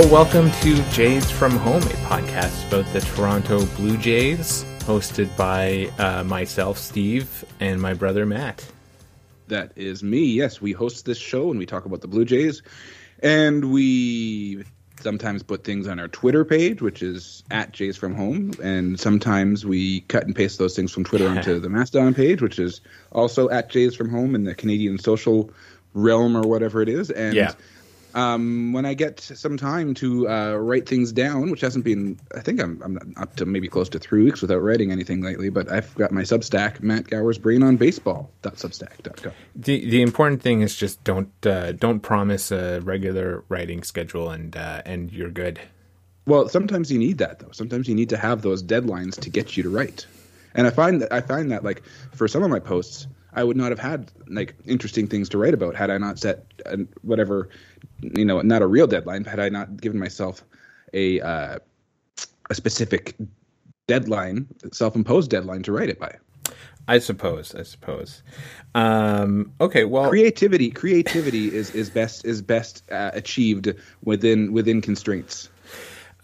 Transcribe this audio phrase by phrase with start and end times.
[0.00, 5.90] Hello, welcome to Jays from Home, a podcast about the Toronto Blue Jays, hosted by
[5.98, 8.64] uh, myself, Steve, and my brother Matt.
[9.48, 10.24] That is me.
[10.24, 12.62] Yes, we host this show and we talk about the Blue Jays.
[13.24, 14.62] And we
[15.00, 18.52] sometimes put things on our Twitter page, which is at Jays from Home.
[18.62, 22.60] And sometimes we cut and paste those things from Twitter onto the Mastodon page, which
[22.60, 25.50] is also at Jays from Home in the Canadian social
[25.92, 27.10] realm or whatever it is.
[27.10, 27.54] And Yeah.
[28.14, 32.40] Um, when I get some time to uh, write things down, which hasn't been, I
[32.40, 35.70] think I'm, I'm up to maybe close to three weeks without writing anything lately, but
[35.70, 39.32] I've got my Substack, Matt Gower's Brain on Baseball.substack.com.
[39.54, 44.56] The the important thing is just don't uh, don't promise a regular writing schedule and
[44.56, 45.60] uh, and you're good.
[46.26, 47.52] Well, sometimes you need that though.
[47.52, 50.06] Sometimes you need to have those deadlines to get you to write.
[50.54, 51.82] And I find that I find that like
[52.14, 55.54] for some of my posts, I would not have had like interesting things to write
[55.54, 57.48] about had I not set uh, whatever,
[58.00, 59.24] you know, not a real deadline.
[59.24, 60.44] Had I not given myself
[60.94, 61.58] a uh,
[62.50, 63.14] a specific
[63.86, 66.14] deadline, self-imposed deadline to write it by.
[66.86, 67.54] I suppose.
[67.54, 68.22] I suppose.
[68.74, 69.84] Um, okay.
[69.84, 75.50] Well, Creativity, creativity is is best is best uh, achieved within within constraints.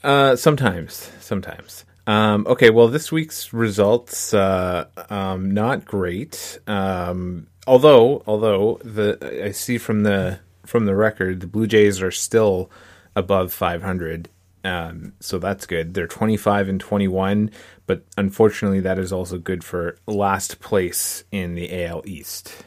[0.03, 1.85] Uh, sometimes, sometimes.
[2.07, 6.59] Um, okay, well, this week's results uh, um, not great.
[6.67, 12.11] Um, although, although the I see from the from the record, the Blue Jays are
[12.11, 12.71] still
[13.17, 14.29] above 500.
[14.65, 15.95] Um, so that's good.
[15.95, 17.51] They're 25 and 21,
[17.87, 22.65] but unfortunately, that is also good for last place in the AL East.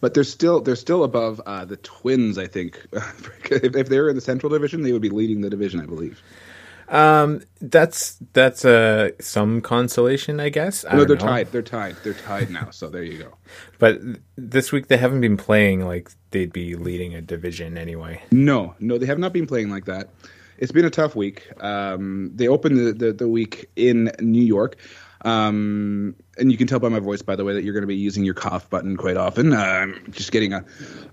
[0.00, 2.38] But they're still they're still above uh, the Twins.
[2.38, 5.50] I think if, if they were in the Central Division, they would be leading the
[5.50, 5.80] division.
[5.80, 6.22] I believe.
[6.90, 10.84] Um, that's that's uh, some consolation, I guess.
[10.84, 11.24] I No, they're know.
[11.26, 11.52] tied.
[11.52, 11.96] They're tied.
[12.02, 12.70] They're tied now.
[12.70, 13.36] So there you go.
[13.78, 14.00] But
[14.36, 18.22] this week they haven't been playing like they'd be leading a division anyway.
[18.32, 20.10] No, no, they have not been playing like that.
[20.58, 21.48] It's been a tough week.
[21.62, 24.76] Um, they opened the, the, the week in New York.
[25.22, 27.86] Um, and you can tell by my voice, by the way, that you're going to
[27.86, 29.52] be using your cough button quite often.
[29.52, 30.64] Um, just getting a,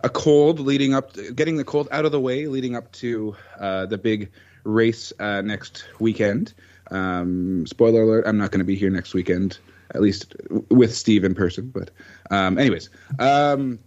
[0.02, 3.86] a cold leading up, getting the cold out of the way, leading up to uh,
[3.86, 4.32] the big
[4.68, 6.54] race uh, next weekend.
[6.92, 9.58] Um, spoiler alert: I'm not going to be here next weekend,
[9.92, 10.36] at least
[10.70, 11.72] with Steve in person.
[11.74, 11.90] But,
[12.30, 12.90] um, anyways,
[13.20, 13.80] um,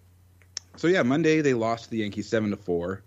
[0.77, 3.03] so yeah, Monday they lost to the Yankees seven to four,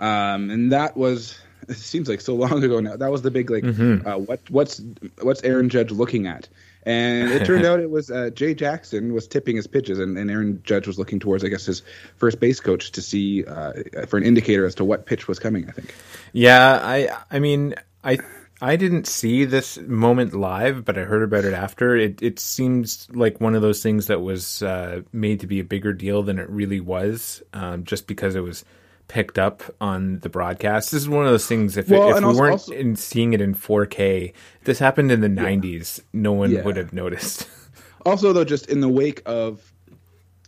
[0.00, 2.96] um, and that was it seems like so long ago now.
[2.96, 3.64] That was the big like
[4.06, 4.80] uh, what what's
[5.22, 6.48] what's Aaron Judge looking at?
[6.84, 10.30] And it turned out it was uh, Jay Jackson was tipping his pitches, and, and
[10.30, 11.82] Aaron Judge was looking towards, I guess, his
[12.16, 13.72] first base coach to see uh,
[14.06, 15.68] for an indicator as to what pitch was coming.
[15.68, 15.94] I think.
[16.32, 17.74] Yeah, I I mean
[18.04, 18.18] I
[18.60, 21.94] I didn't see this moment live, but I heard about it after.
[21.96, 25.64] It it seems like one of those things that was uh, made to be a
[25.64, 28.64] bigger deal than it really was, um, just because it was
[29.08, 30.90] picked up on the broadcast.
[30.92, 31.76] This is one of those things.
[31.76, 34.78] If, Well, it, if we also- weren't also- in seeing it in 4K, if this
[34.78, 36.00] happened in the 90s.
[36.12, 36.62] No one Yeah.
[36.62, 37.48] would have noticed.
[38.06, 39.70] Also, though, just in the wake of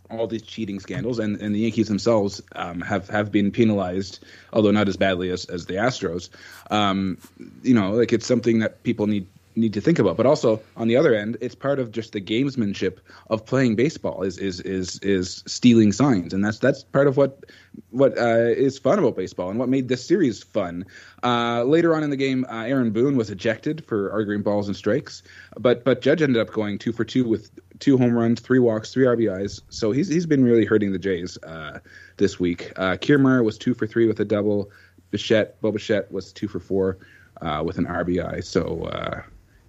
[0.09, 4.71] all these cheating scandals, and, and the Yankees themselves um, have have been penalized, although
[4.71, 6.29] not as badly as, as the Astros.
[6.71, 7.17] Um,
[7.61, 10.17] you know, like it's something that people need need to think about.
[10.17, 12.97] But also on the other end, it's part of just the gamesmanship
[13.29, 17.45] of playing baseball is is is is stealing signs, and that's that's part of what
[17.89, 20.85] what uh, is fun about baseball and what made this series fun.
[21.23, 24.75] Uh, later on in the game, uh, Aaron Boone was ejected for arguing balls and
[24.75, 25.23] strikes,
[25.57, 28.93] but but Judge ended up going two for two with two home runs, three walks,
[28.93, 29.61] three RBIs.
[29.69, 31.79] So he's he's been really hurting the Jays uh,
[32.17, 32.71] this week.
[32.75, 34.69] Uh, Kiermaier was two for three with a double.
[35.11, 36.97] Bichette, Bo Bichette was two for four
[37.41, 38.43] uh, with an RBI.
[38.43, 39.21] So uh,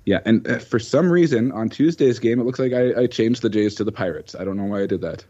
[0.05, 3.43] yeah, and uh, for some reason on Tuesday's game, it looks like I, I changed
[3.43, 4.35] the Jays to the Pirates.
[4.35, 5.25] I don't know why I did that.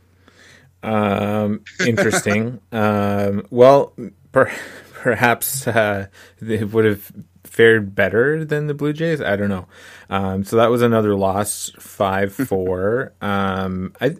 [0.83, 2.61] Um, interesting.
[2.73, 3.93] um, well,
[4.33, 4.51] per,
[4.95, 6.07] perhaps uh,
[6.41, 7.13] they would have
[7.45, 9.21] fared better than the Blue Jays.
[9.21, 9.67] I don't know.
[10.09, 13.13] Um, so that was another loss, five four.
[13.21, 14.17] um, I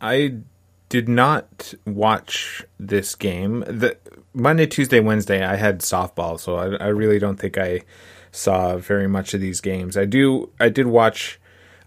[0.00, 0.38] I
[0.88, 3.60] did not watch this game.
[3.68, 3.96] The
[4.34, 7.82] Monday, Tuesday, Wednesday, I had softball, so I, I really don't think I
[8.32, 9.96] saw very much of these games.
[9.96, 10.50] I do.
[10.58, 11.38] I did watch.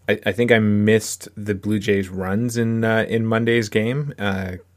[0.08, 4.14] I, I think I missed the Blue Jays runs in uh, in Monday's game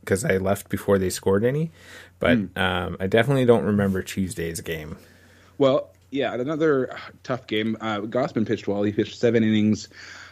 [0.00, 1.70] because I left before they scored any.
[2.18, 4.96] But um, I definitely don't remember Tuesday's game.
[5.58, 7.76] Well, yeah, another tough game.
[7.80, 8.82] Uh, Gausman pitched well.
[8.82, 9.88] He pitched seven innings,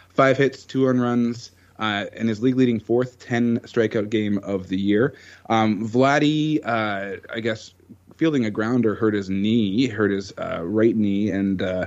[0.08, 4.68] five hits, two earned runs, uh, in his league leading fourth 10 strikeout game of
[4.68, 5.14] the year.
[5.48, 7.72] Um, Vladdy, uh, I guess,
[8.16, 11.86] fielding a grounder hurt his knee, hurt his uh, right knee, and uh,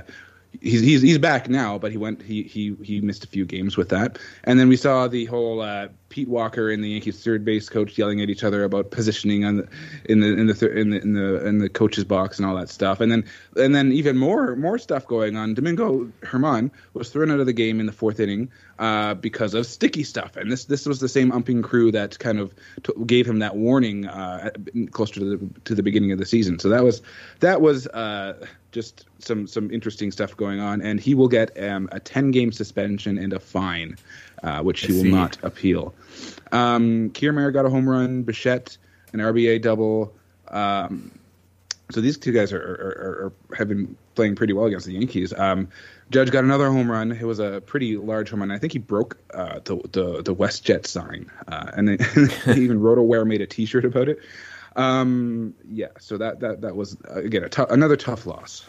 [0.60, 3.76] he's he's he's back now, but he went he he he missed a few games
[3.76, 4.18] with that.
[4.44, 7.96] And then we saw the whole uh, Pete Walker and the Yankees third base coach
[7.96, 9.68] yelling at each other about positioning on the
[10.06, 12.56] in the in the thir- in the in the in the coach's box and all
[12.56, 13.00] that stuff.
[13.00, 13.24] And then
[13.56, 15.54] and then even more more stuff going on.
[15.54, 19.66] Domingo Germán was thrown out of the game in the fourth inning uh, because of
[19.66, 20.36] sticky stuff.
[20.36, 23.56] And this this was the same umping crew that kind of t- gave him that
[23.56, 24.50] warning uh,
[24.90, 26.58] closer to the to the beginning of the season.
[26.58, 27.02] So that was
[27.38, 30.82] that was uh, just some some interesting stuff going on.
[30.82, 33.96] And he will get um, a ten game suspension and a fine,
[34.42, 35.94] uh, which he will not appeal.
[36.52, 38.22] Um, Kiermaier got a home run.
[38.22, 38.76] Bichette
[39.12, 40.12] an RBI double.
[40.48, 41.12] Um,
[41.90, 45.32] so these two guys are, are, are, have been playing pretty well against the Yankees.
[45.36, 45.68] Um,
[46.10, 47.12] Judge got another home run.
[47.12, 48.50] It was a pretty large home run.
[48.50, 51.98] I think he broke uh, the, the the WestJet sign, uh, and then
[52.54, 54.18] he even RotoWare made a T-shirt about it.
[54.76, 58.66] Um, yeah, so that that that was again a another tough loss.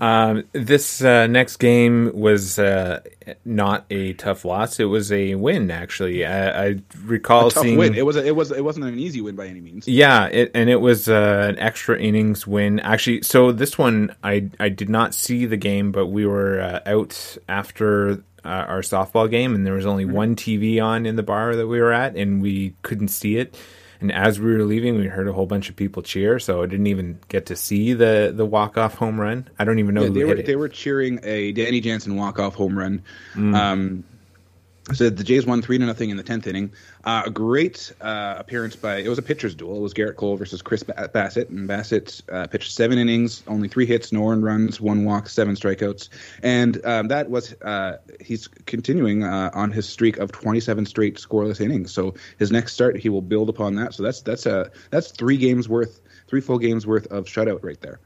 [0.00, 3.00] Um, this uh, next game was uh,
[3.44, 4.80] not a tough loss.
[4.80, 6.24] It was a win, actually.
[6.24, 7.76] I, I recall Tough seeing.
[7.76, 7.94] win.
[7.94, 9.86] It was a, it was it wasn't an easy win by any means.
[9.86, 12.80] Yeah, it, and it was uh, an extra innings win.
[12.80, 16.80] Actually, so this one I I did not see the game, but we were uh,
[16.86, 21.22] out after uh, our softball game, and there was only one TV on in the
[21.22, 23.54] bar that we were at, and we couldn't see it.
[24.00, 26.66] And as we were leaving, we heard a whole bunch of people cheer, so I
[26.66, 29.48] didn't even get to see the the walk off home run.
[29.58, 32.38] I don't even know Yeah, who they were they were cheering a Danny Jansen walk
[32.38, 33.02] off home run.
[33.34, 33.54] Mm.
[33.54, 34.04] Um,
[34.92, 36.72] so the Jays won three to nothing in the tenth inning.
[37.04, 39.76] Uh, a great uh, appearance by it was a pitcher's duel.
[39.76, 43.86] It was Garrett Cole versus Chris Bassitt, and Bassitt uh, pitched seven innings, only three
[43.86, 46.08] hits, no earned runs, one walk, seven strikeouts,
[46.42, 51.60] and um, that was uh, he's continuing uh, on his streak of 27 straight scoreless
[51.60, 51.92] innings.
[51.92, 53.94] So his next start, he will build upon that.
[53.94, 57.80] So that's that's a that's three games worth, three full games worth of shutout right
[57.80, 58.00] there.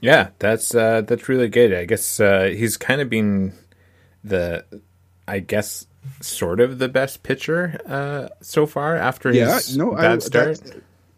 [0.00, 1.72] Yeah, that's uh, that's really good.
[1.72, 3.52] I guess he's kind of been
[4.24, 4.64] the,
[5.28, 5.86] I guess,
[6.20, 10.60] sort of the best pitcher uh, so far after yeah, his no, bad I, start.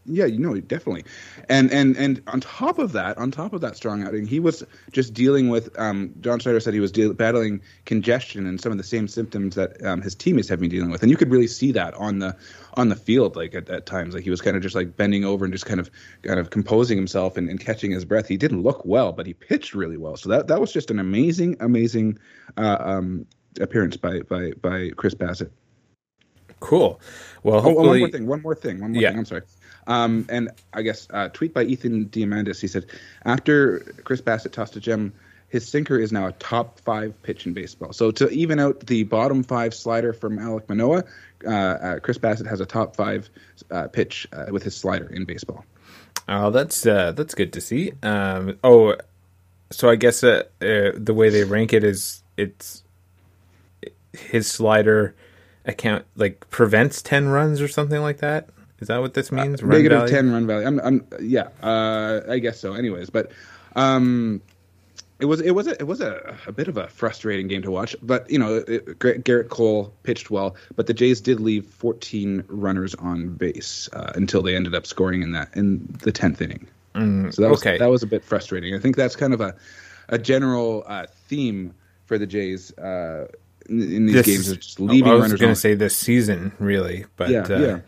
[0.06, 1.04] Yeah, you know, definitely,
[1.48, 4.62] and and and on top of that, on top of that strong outing, he was
[4.92, 5.74] just dealing with.
[5.78, 9.54] Um, John Schneider said he was deal- battling congestion and some of the same symptoms
[9.54, 12.18] that um, his teammates have been dealing with, and you could really see that on
[12.18, 12.36] the
[12.74, 15.24] on the field, like at, at times, like he was kind of just like bending
[15.24, 15.90] over and just kind of
[16.20, 18.28] kind of composing himself and, and catching his breath.
[18.28, 20.18] He didn't look well, but he pitched really well.
[20.18, 22.18] So that that was just an amazing, amazing
[22.58, 23.24] uh, um,
[23.60, 25.50] appearance by by by Chris Bassitt.
[26.60, 27.00] Cool.
[27.42, 28.26] Well, Oh, oh, one hopefully, more thing.
[28.26, 28.80] One more thing.
[28.80, 29.10] One more Yeah.
[29.10, 29.18] thing.
[29.18, 29.42] I'm sorry.
[29.86, 32.60] Um, and I guess uh, tweet by Ethan Diamandas.
[32.60, 32.86] He said
[33.24, 35.12] after Chris Bassitt tossed a gem,
[35.48, 37.92] his sinker is now a top five pitch in baseball.
[37.92, 41.04] So to even out the bottom five slider from Alek Manoah,
[41.46, 43.28] uh, uh, Chris Bassitt has a top five
[43.70, 45.66] uh, pitch uh, with his slider in baseball.
[46.28, 47.92] oh, that's uh, that's good to see.
[48.02, 48.96] Um, oh,
[49.70, 52.83] so I guess uh, uh, the way they rank it is it's
[54.16, 55.14] his slider
[55.64, 58.49] account like prevents ten runs or something like that.
[58.80, 59.62] Is that what this means?
[59.62, 60.14] Run Negative value?
[60.14, 60.66] ten run value.
[60.66, 61.49] I'm, I'm yeah.
[61.62, 62.75] Uh, I guess so.
[62.75, 63.30] Anyways, but
[63.76, 64.42] um,
[65.21, 67.71] it was it was a, it was a, a bit of a frustrating game to
[67.71, 67.97] watch.
[68.02, 72.94] But you know, it, Garrett Cole pitched well, but the Jays did leave 14 runners
[72.97, 76.66] on base uh, until they ended up scoring in that in the 10th inning.
[77.33, 77.78] so that was okay.
[77.78, 78.75] that was a bit frustrating.
[78.75, 79.54] I think that's kind of a
[80.09, 81.75] a general uh, theme
[82.06, 83.28] for the Jays uh,
[83.68, 86.52] in, in these This- games, is just leaving I was going to say this season,
[86.59, 87.78] really, but yeah, uh, yeah.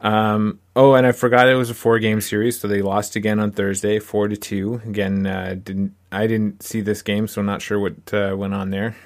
[0.00, 3.40] Um, oh, and I forgot it was a four game series, so they lost again
[3.40, 4.80] on Thursday, four to two.
[4.86, 8.54] Again, uh, didn't I didn't see this game, so I'm not sure what uh, went
[8.54, 8.96] on there.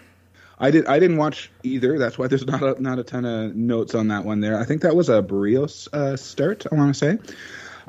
[0.59, 0.87] I did.
[0.87, 1.99] I didn't watch either.
[1.99, 4.41] That's why there's not a, not a ton of notes on that one.
[4.41, 6.67] There, I think that was a Berríos uh, start.
[6.71, 7.35] I want to say.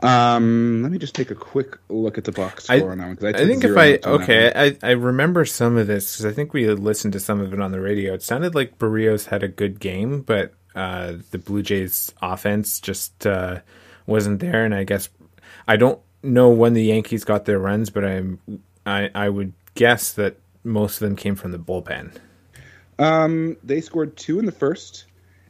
[0.03, 3.07] Um, let me just take a quick look at the box I, score on that
[3.07, 3.17] one.
[3.25, 4.23] I took think if I notes on that one.
[4.23, 4.51] okay,
[4.83, 7.53] I, I remember some of this because I think we had listened to some of
[7.53, 8.13] it on the radio.
[8.13, 13.25] It sounded like Berríos had a good game, but uh, the Blue Jays offense just
[13.25, 13.61] uh,
[14.05, 14.65] wasn't there.
[14.65, 15.07] And I guess
[15.67, 18.39] I don't know when the Yankees got their runs, but I'm
[18.85, 22.17] I, I would guess that most of them came from the bullpen.
[22.99, 25.05] Um, they scored two in the first,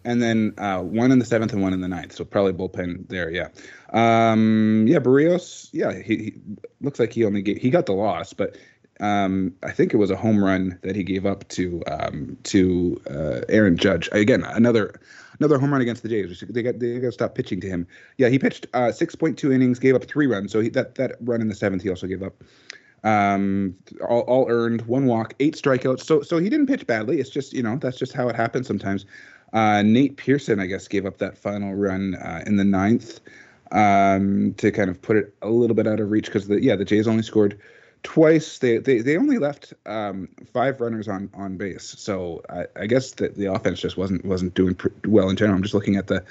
[0.05, 2.13] and then uh, one in the seventh and one in the ninth.
[2.13, 3.29] So probably bullpen there.
[3.29, 3.49] Yeah.
[3.91, 5.69] Um, yeah, Berríos.
[5.71, 6.33] Yeah, he, he
[6.81, 8.57] looks like he only he got the loss, but
[8.99, 13.01] um, I think it was a home run that he gave up to um, to
[13.09, 14.07] uh, Aaron Judge.
[14.11, 14.99] Again, another
[15.39, 16.43] another home run against the Jays.
[16.47, 17.87] They got they got to stop pitching to him.
[18.17, 20.51] Yeah, he pitched uh, six point two innings, gave up three runs.
[20.51, 22.43] So he, that that run in the seventh, he also gave up.
[23.05, 23.75] Um,
[24.07, 26.05] all, all earned, one walk, eight strikeouts.
[26.05, 27.19] So so he didn't pitch badly.
[27.19, 29.05] It's just you know that's just how it happens sometimes.
[29.53, 33.19] Uh, Nate Pearson, I guess, gave up that final run uh, in the ninth
[33.71, 36.75] um, to kind of put it a little bit out of reach because the yeah
[36.75, 37.59] the Jays only scored
[38.01, 38.57] twice.
[38.59, 41.95] They they, they only left um, five runners on on base.
[41.97, 45.55] So I, I guess that the offense just wasn't wasn't doing pr- well in general.
[45.55, 46.23] I'm just looking at the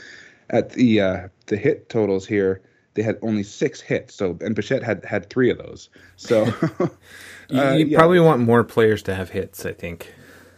[0.50, 2.60] at the uh, the hit totals here.
[2.94, 4.14] They had only six hits.
[4.14, 5.88] So and Bichette had had three of those.
[6.16, 6.46] So
[7.52, 7.98] You, uh, you yeah.
[7.98, 9.66] probably want more players to have hits.
[9.66, 10.12] I think.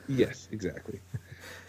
[0.07, 1.01] Yes, exactly.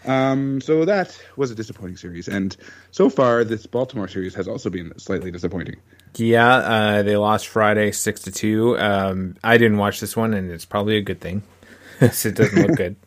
[0.06, 2.56] Um, so that was a disappointing series, and
[2.90, 5.76] so far this Baltimore series has also been slightly disappointing.
[6.16, 8.78] Yeah, uh, they lost Friday six to two.
[8.78, 11.42] Um, I didn't watch this one, and it's probably a good thing.
[12.00, 12.96] it doesn't look good.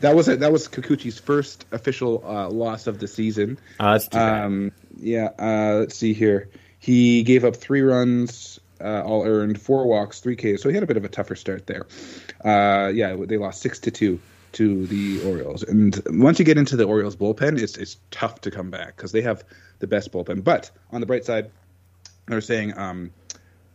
[0.00, 0.40] That was it.
[0.40, 3.56] That was Kikuchi's first official uh, loss of the season.
[3.80, 4.44] Uh, that's too bad.
[4.44, 5.30] Um, yeah.
[5.38, 6.50] Uh, let's see here.
[6.78, 10.62] He gave up three runs, uh, all earned, four walks, three Ks.
[10.62, 11.86] So he had a bit of a tougher start there.
[12.44, 14.20] Uh, yeah, they lost six to two
[14.54, 15.62] to the Orioles.
[15.62, 19.12] And once you get into the Orioles bullpen, it's it's tough to come back because
[19.12, 19.44] they have
[19.78, 20.42] the best bullpen.
[20.42, 21.50] But on the bright side,
[22.26, 23.10] they're saying, um,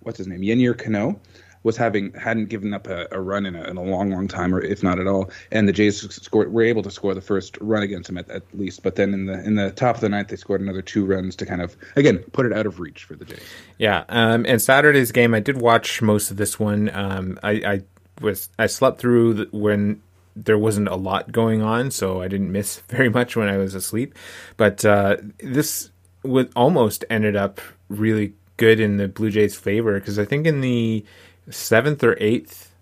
[0.01, 1.19] what's his name, Yennier Cano.
[1.63, 4.55] Was having hadn't given up a, a run in a, in a long, long time,
[4.55, 5.29] or if not at all.
[5.51, 8.43] And the Jays scored were able to score the first run against him at, at
[8.53, 8.81] least.
[8.81, 11.35] But then in the in the top of the ninth, they scored another two runs
[11.35, 13.41] to kind of again put it out of reach for the Jays.
[13.77, 16.89] Yeah, um, and Saturday's game, I did watch most of this one.
[16.95, 17.81] Um, I, I
[18.21, 20.01] was I slept through when
[20.35, 23.75] there wasn't a lot going on, so I didn't miss very much when I was
[23.75, 24.15] asleep.
[24.57, 25.91] But uh, this
[26.23, 30.61] would almost ended up really good in the Blue Jays' favor because I think in
[30.61, 31.05] the
[31.49, 32.73] seventh or eighth,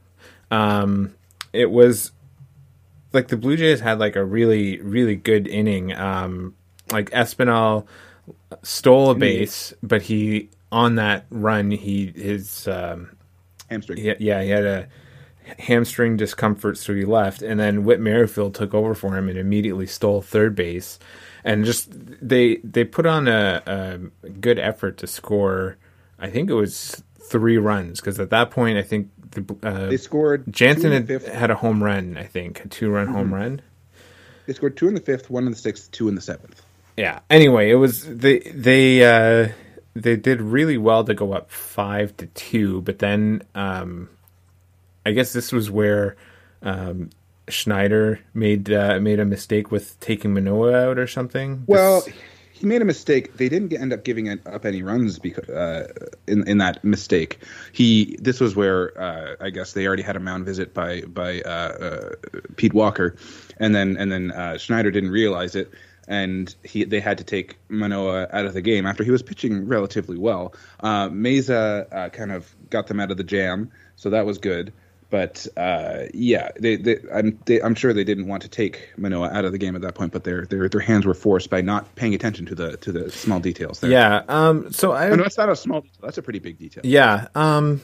[0.51, 1.13] um,
[1.53, 2.11] it was
[3.13, 5.93] like the Blue Jays had like a really really good inning.
[5.93, 6.55] Um,
[6.91, 7.85] like Espinal
[8.63, 13.15] stole a base, but he on that run he his um,
[13.69, 13.99] Hamstring.
[13.99, 14.87] yeah, yeah he had a
[15.59, 19.85] hamstring discomfort, so he left, and then Whit Merrifield took over for him and immediately
[19.87, 20.99] stole third base,
[21.43, 25.77] and just they they put on a, a good effort to score.
[26.19, 29.97] I think it was three runs because at that point I think the uh, They
[29.97, 32.17] scored Jansen had had a home run.
[32.17, 33.61] I think a two run home run.
[34.45, 36.61] They scored two in the fifth, one in the sixth, two in the seventh.
[36.95, 39.49] yeah anyway it was they they uh
[39.93, 44.09] they did really well to go up five to two but then um
[45.07, 46.15] i guess this was where
[46.61, 47.09] um
[47.49, 52.13] schneider made uh, made a mistake with taking manoah out or something Well, This-
[52.59, 53.37] he made a mistake.
[53.37, 55.87] They didn't end up giving up any runs because uh,
[56.25, 57.37] in in that mistake.
[57.71, 61.41] He this was where uh, I guess they already had a mound visit by by
[61.41, 62.09] uh, uh,
[62.55, 63.15] Pete Walker,
[63.57, 65.69] and then and then uh, Schneider didn't realize it,
[66.07, 69.67] and he they had to take Manoah out of the game after he was pitching
[69.67, 70.55] relatively well.
[70.79, 74.73] Uh, Mesa uh, kind of got them out of the jam, so that was good.
[75.09, 79.29] But uh, yeah, they, they, I'm, they, I'm sure they didn't want to take Manoah
[79.29, 81.61] out of the game at that point, but their their their hands were forced by
[81.61, 83.79] not paying attention to the to the small details.
[83.79, 83.89] There.
[83.89, 85.79] yeah um so i Oh, no, that's not a small.
[85.81, 85.99] detail.
[86.01, 86.81] That's a pretty big detail.
[86.85, 87.79] Yeah, um,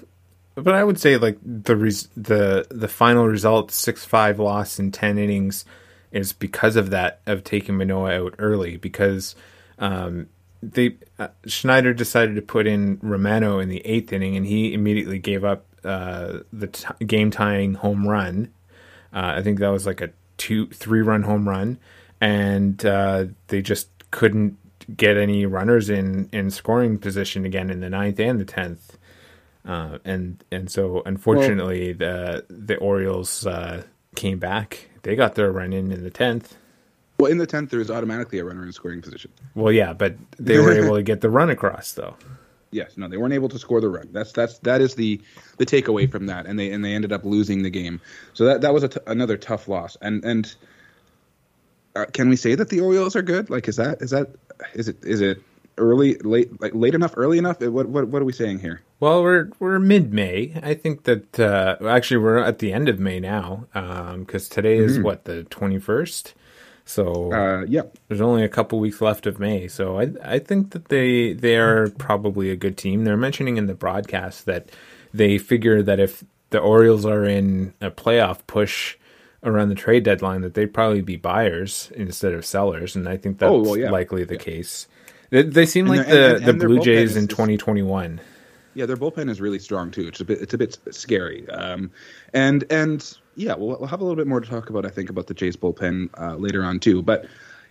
[0.56, 4.92] but I would say like the res- the the final result six five loss in
[4.92, 5.64] ten innings
[6.12, 9.36] is because of that of taking Manoah out early because
[9.80, 10.28] um,
[10.62, 15.20] they uh, Schneider decided to put in Romano in the eighth inning and he immediately
[15.20, 18.52] gave up uh, the t- game tying home run.
[19.14, 21.78] Uh, I think that was like a two three run home run,
[22.20, 24.58] and uh, they just couldn't
[24.96, 28.98] get any runners in in scoring position again in the ninth and the tenth.
[29.66, 33.84] Uh, and and so unfortunately the the Orioles uh,
[34.16, 34.90] came back.
[35.04, 36.58] They got their run in in the tenth.
[37.20, 39.32] Well, in the tenth, there is automatically a runner in scoring position.
[39.56, 42.16] Well, yeah, but they were able to get the run across though.
[42.74, 44.10] Yes, no, they weren't able to score the run.
[44.12, 45.22] That's that's that is the
[45.58, 48.02] the takeaway from that, and they and they ended up losing the game.
[48.34, 49.96] So that that was a t- another tough loss.
[50.02, 50.54] And and
[51.96, 53.50] uh, can we say that the Orioles are good?
[53.50, 54.30] Like, is that is that
[54.74, 55.42] is it is it
[55.78, 57.62] early late like late enough early enough?
[57.62, 58.82] What what what are we saying here?
[59.00, 60.54] Well, we're we're mid May.
[60.64, 63.66] I think that uh, actually we're at the end of May now
[64.18, 66.34] because today is what the twenty first.
[66.86, 70.72] So Uh, yeah, there's only a couple weeks left of May, so I I think
[70.72, 73.04] that they they are probably a good team.
[73.06, 74.70] They're mentioning in the broadcast that
[75.14, 78.98] they figure that if the Orioles are in a playoff push
[79.44, 83.40] around the trade deadline, that they'd probably be buyers instead of sellers, and I think
[83.40, 83.90] that's Oh, well, yeah.
[83.92, 84.88] likely the case.
[85.32, 88.20] They, they seem And like the and- the and their Blue Jays is- in 2021.
[88.76, 90.08] yeah, their bullpen is really strong too.
[90.08, 91.48] It's a bit it's a bit scary.
[91.50, 91.92] Um,
[92.34, 94.86] and and yeah, we'll, we'll have a little bit more to talk about.
[94.86, 97.02] I think about the Jays bullpen uh, later on too.
[97.02, 97.26] But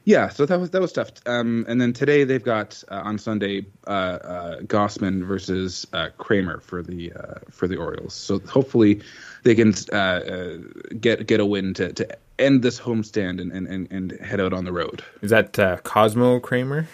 [0.04, 1.12] Yeah, so that was that was tough.
[1.26, 6.58] Um, and then today they've got uh, on Sunday uh, uh, Gausman versus uh, Kramer
[6.60, 8.14] for the uh, for the Orioles.
[8.14, 9.00] So hopefully
[9.44, 10.56] they can uh, uh,
[11.00, 14.52] get get a win to, to end this homestand and, and, and, and head out
[14.52, 15.04] on the road.
[15.20, 16.88] Is that uh, Cosmo Kramer?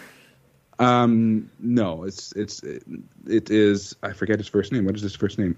[0.77, 2.83] Um, no, it's it's it,
[3.27, 4.85] it is I forget his first name.
[4.85, 5.55] What is his first name?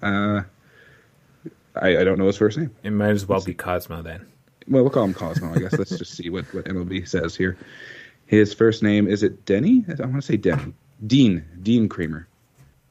[1.75, 2.72] I, I don't know his first name.
[2.84, 4.25] It might as well be Cosmo then.
[4.68, 5.54] Well, we'll call him Cosmo.
[5.54, 7.58] I guess let's just see what, what MLB says here.
[8.25, 9.86] His first name is it Denny?
[9.88, 10.74] I want to say Denny.
[11.06, 11.46] Dean.
[11.62, 12.28] Dean Kramer.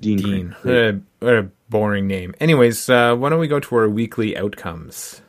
[0.00, 0.18] Dean.
[0.18, 0.56] Dean.
[0.62, 2.34] What a, what a boring name.
[2.40, 5.22] Anyways, uh, why don't we go to our weekly outcomes?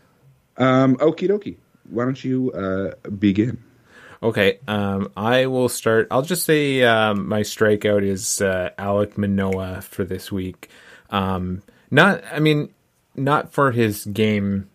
[0.57, 1.57] Um, okie dokie.
[1.89, 3.63] Why don't you uh, begin?
[4.23, 6.07] Okay, um, I will start.
[6.11, 10.69] I'll just say um, my strikeout is uh, Alek Manoah for this week.
[11.09, 12.71] Um, not, I mean,
[13.15, 14.69] not for his game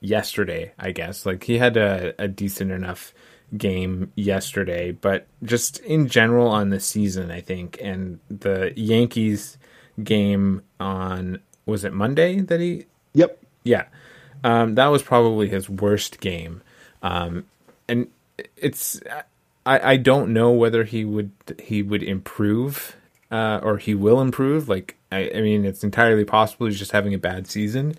[0.00, 0.72] yesterday.
[0.78, 3.12] I guess like he had a, a decent enough
[3.56, 9.58] game yesterday, but just in general on the season, I think, and the Yankees
[10.02, 13.42] game on was it Monday that he Yep.
[13.64, 13.84] yeah,
[14.42, 16.62] um, that was probably his worst game,
[17.02, 17.44] um,
[17.88, 18.08] and
[18.56, 19.00] it's
[19.66, 21.30] I, I don't know whether he would
[21.62, 22.96] he would improve
[23.30, 24.68] uh, or he will improve.
[24.68, 27.94] Like I, I mean, it's entirely possible he's just having a bad season,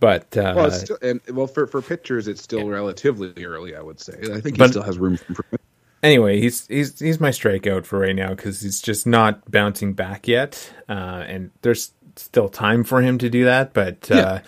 [0.00, 3.76] but uh, Well, still, and well for for pitchers, it's still relatively early.
[3.76, 4.14] I would say.
[4.32, 5.60] I think he But- still has room for improvement.
[6.02, 10.26] anyway, he's he's he's my strikeout for right now because he's just not bouncing back
[10.28, 13.72] yet, uh, and there's still time for him to do that.
[13.74, 14.40] But uh,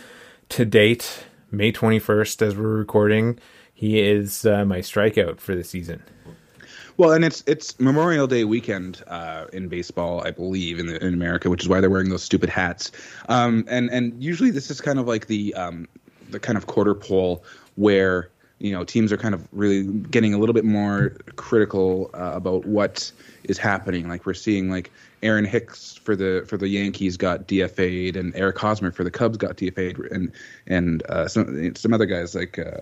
[0.50, 3.38] to date, May twenty first, as we're recording,
[3.74, 6.02] he is uh, my strikeout for the season.
[6.99, 11.14] Well, and it's it's Memorial Day weekend uh, in baseball, I believe, in the, in
[11.14, 12.90] America, which is why they're wearing those stupid hats.
[13.28, 15.87] Um, and and usually this is kind of like the um,
[16.31, 17.45] the kind of quarter pole
[17.76, 22.33] where you know teams are kind of really getting a little bit more critical uh,
[22.35, 23.12] about what
[23.45, 24.08] is happening.
[24.08, 24.91] Like we're seeing like
[25.23, 29.39] Aaron Hicks for the for the Yankees got DFA'd, and Eric Hosmer for the Cubs
[29.39, 30.32] got DFA'd, and
[30.67, 32.80] and uh, some some other guys like uh,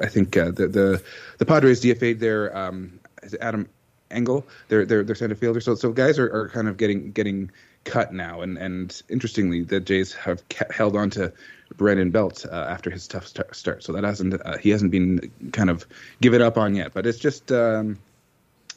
[0.00, 1.02] I think uh, the the
[1.38, 2.98] the Padres DFA'd their um,
[3.40, 3.68] Adam
[4.10, 5.60] Engel, their their their center fielder.
[5.60, 7.50] So so guys are, are kind of getting getting
[7.84, 11.32] cut now, and and interestingly, the Jays have kept, held on to
[11.76, 13.82] Brandon Belt uh, after his tough start, start.
[13.82, 15.86] So that hasn't uh, he hasn't been kind of
[16.20, 16.92] given up on yet.
[16.92, 17.50] But it's just.
[17.50, 17.98] Um,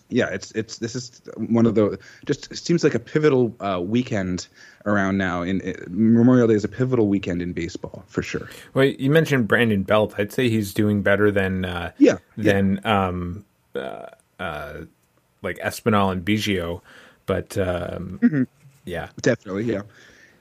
[0.10, 4.48] yeah, it's it's this is one of the just seems like a pivotal uh, weekend
[4.86, 5.42] around now.
[5.42, 8.48] In it, Memorial Day is a pivotal weekend in baseball for sure.
[8.76, 10.14] Well, you mentioned Brandon Belt.
[10.20, 14.06] I'd say he's doing better than uh, Yeah, than um, uh,
[14.40, 14.82] uh,
[15.42, 16.82] like Espinal and Biggio,
[17.26, 18.44] but um, Mm-hmm.
[18.86, 19.82] yeah, Definitely, yeah,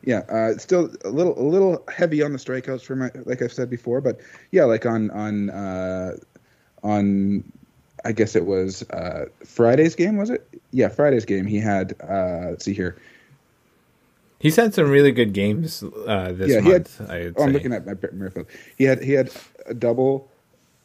[0.05, 0.19] yeah.
[0.31, 3.71] Uh, still a little a little heavy on the strikeouts for my like I've said
[3.71, 4.19] before, but
[4.51, 6.17] yeah, like on on uh,
[6.83, 7.45] on
[8.05, 10.47] I guess it was uh, Friday's game was it?
[10.73, 11.47] Yeah, Friday's game.
[11.47, 12.97] He had uh, let's see here.
[14.41, 17.11] he's had some really good games uh, this Yeah, he had- month.
[17.11, 18.47] I'd Oh, I'm looking at my Merrifield.
[18.77, 19.31] He had he had
[19.67, 20.29] a double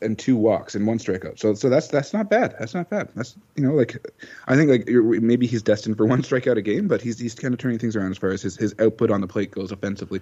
[0.01, 1.39] and two walks and one strikeout.
[1.39, 2.55] So so that's that's not bad.
[2.59, 3.09] That's not bad.
[3.15, 3.97] That's you know like
[4.47, 7.53] I think like maybe he's destined for one strikeout a game, but he's he's kind
[7.53, 10.21] of turning things around as far as his, his output on the plate goes offensively.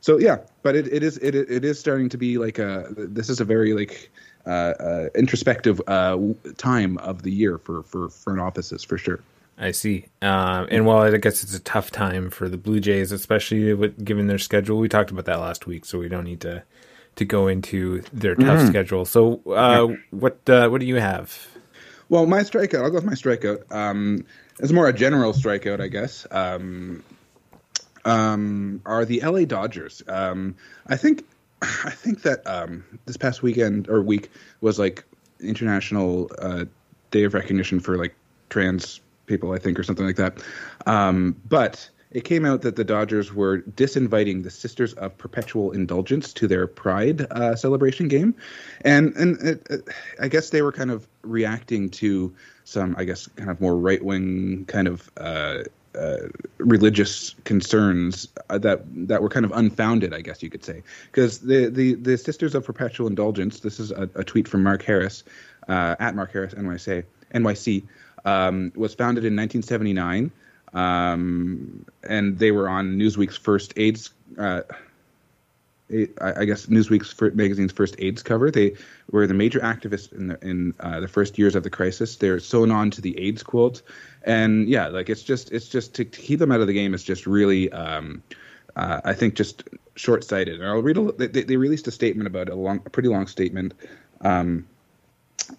[0.00, 3.28] So yeah, but it, it is it it is starting to be like a this
[3.28, 4.10] is a very like
[4.46, 6.18] uh, uh, introspective uh,
[6.56, 9.20] time of the year for for front offices for sure.
[9.60, 10.06] I see.
[10.22, 14.04] Um, and while I guess it's a tough time for the Blue Jays, especially with,
[14.04, 16.62] given their schedule, we talked about that last week, so we don't need to
[17.18, 18.66] to go into their tough Mm-hmm.
[18.66, 19.06] schedule.
[19.06, 21.48] So, uh, what uh, what do you have?
[22.08, 23.70] Well, my strikeout, I'll go with my strikeout.
[23.74, 24.24] Um,
[24.60, 26.26] it's more a general strikeout, I guess.
[26.30, 27.04] Um,
[28.04, 30.02] um, are the LA Dodgers?
[30.08, 31.24] Um, I think,
[31.62, 35.04] I think that um, this past weekend or week was like
[35.40, 36.64] International uh,
[37.10, 38.14] Day of Recognition for like
[38.50, 40.38] trans people, I think, or something like that.
[40.86, 46.32] Um, but it came out that the Dodgers were disinviting the Sisters of Perpetual Indulgence
[46.34, 48.34] to their Pride uh, celebration game,
[48.82, 49.88] and and it, it,
[50.20, 54.02] I guess they were kind of reacting to some, I guess, kind of more right
[54.02, 55.10] wing kind of.
[55.16, 60.62] Uh, uh, religious concerns uh, that that were kind of unfounded, I guess you could
[60.62, 63.60] say, because the, the the Sisters of Perpetual Indulgence.
[63.60, 65.24] This is a, a tweet from Mark Harris
[65.66, 67.84] uh, at Mark Harris NYC NYC
[68.24, 70.30] um, was founded in 1979,
[70.74, 74.10] um, and they were on Newsweek's first AIDS.
[74.36, 74.62] Uh,
[76.20, 78.50] I guess Newsweek's fir- magazine's first AIDS cover.
[78.50, 78.74] They
[79.10, 82.16] were the major activists in the in uh, the first years of the crisis.
[82.16, 83.80] They're sewn on to the AIDS quilt,
[84.24, 86.92] and yeah, like it's just it's just to, to keep them out of the game
[86.92, 88.22] is just really, um,
[88.76, 89.62] uh, I think, just
[89.94, 90.60] short sighted.
[90.60, 90.98] And I'll read.
[90.98, 93.72] A, they, they released a statement about a long, a pretty long statement.
[94.20, 94.66] Um,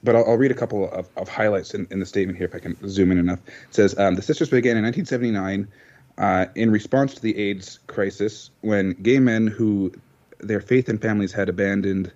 [0.04, 2.56] but I'll, I'll, read a couple of, of highlights in, in, the statement here if
[2.56, 3.40] I can zoom in enough.
[3.70, 5.68] It says um, the sisters began in 1979
[6.18, 9.94] uh, in response to the AIDS crisis when gay men who
[10.40, 12.12] their faith and families had abandoned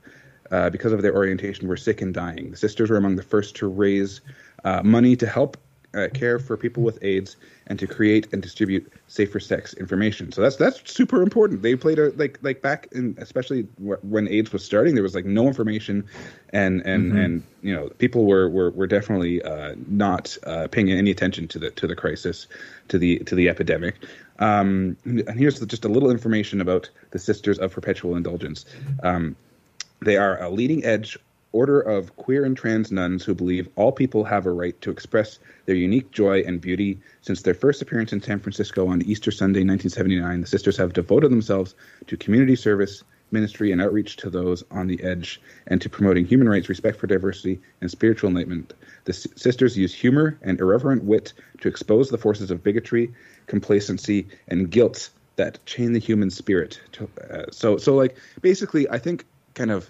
[0.51, 2.51] uh, because of their orientation were sick and dying.
[2.51, 4.21] The sisters were among the first to raise
[4.63, 5.57] uh, money to help
[5.93, 7.35] uh, care for people with AIDS
[7.67, 10.31] and to create and distribute safer sex information.
[10.31, 11.61] So that's that's super important.
[11.61, 15.25] They played a like like back in especially when AIDS was starting, there was like
[15.25, 16.05] no information,
[16.49, 17.17] and and mm-hmm.
[17.17, 21.59] and you know people were were were definitely uh, not uh, paying any attention to
[21.59, 22.47] the to the crisis,
[22.89, 23.95] to the to the epidemic.
[24.39, 28.65] Um, and here's just a little information about the Sisters of Perpetual Indulgence.
[29.03, 29.35] Um,
[30.01, 31.17] they are a leading edge
[31.53, 35.39] order of queer and trans nuns who believe all people have a right to express
[35.65, 36.99] their unique joy and beauty.
[37.21, 41.31] Since their first appearance in San Francisco on Easter Sunday, 1979, the sisters have devoted
[41.31, 41.75] themselves
[42.07, 46.49] to community service, ministry, and outreach to those on the edge, and to promoting human
[46.49, 48.73] rights, respect for diversity, and spiritual enlightenment.
[49.05, 53.13] The sisters use humor and irreverent wit to expose the forces of bigotry,
[53.47, 56.79] complacency, and guilt that chain the human spirit.
[56.93, 59.89] To, uh, so, so like basically, I think kind of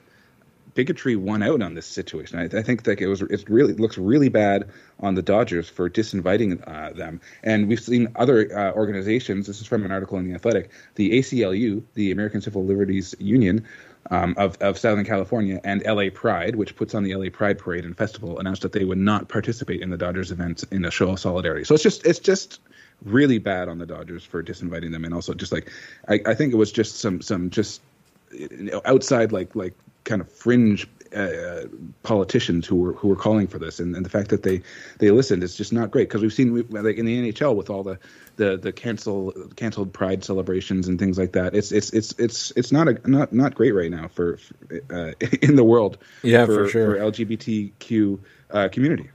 [0.74, 2.40] bigotry won out on this situation.
[2.40, 5.90] I, I think that it was it really looks really bad on the Dodgers for
[5.90, 7.22] disinviting uh, them.
[7.44, 9.48] And we've seen other uh, organizations.
[9.48, 10.72] This is from an article in the Athletic.
[10.96, 13.66] The ACLU, the American Civil Liberties Union.
[14.12, 17.86] Um, of, of Southern California and LA Pride, which puts on the LA Pride Parade
[17.86, 21.12] and Festival, announced that they would not participate in the Dodgers event in a show
[21.12, 21.64] of solidarity.
[21.64, 22.60] So it's just it's just
[23.06, 25.72] really bad on the Dodgers for disinviting them, and also just like
[26.10, 27.82] I, I think it was just some some just
[28.86, 31.66] outside like like kind of fringe uh,
[32.02, 34.62] politicians who were who were calling for this, and, and the fact that they
[35.00, 37.84] they listened is just not great because we've seen like in the NHL with all
[37.84, 38.00] the
[38.38, 41.54] the the cancel canceled Pride celebrations and things like that.
[41.56, 44.39] It's it's it's it's it's not a not not great right now for,
[44.89, 45.12] uh,
[45.42, 45.98] in the world.
[46.24, 48.20] Yeah, for, for sure for LGBTQ
[48.52, 49.10] uh, community.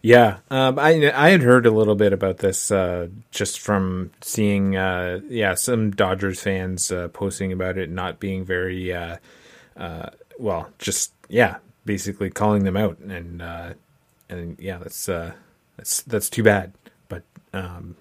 [0.00, 4.76] Yeah, um, I I had heard a little bit about this uh, just from seeing
[4.76, 8.92] uh, yeah some Dodgers fans uh, posting about it not being very
[9.76, 13.74] uh, well just yeah basically calling them out and uh,
[14.28, 15.32] and yeah that's uh,
[15.76, 16.72] that's that's too bad.
[17.08, 17.96] But um,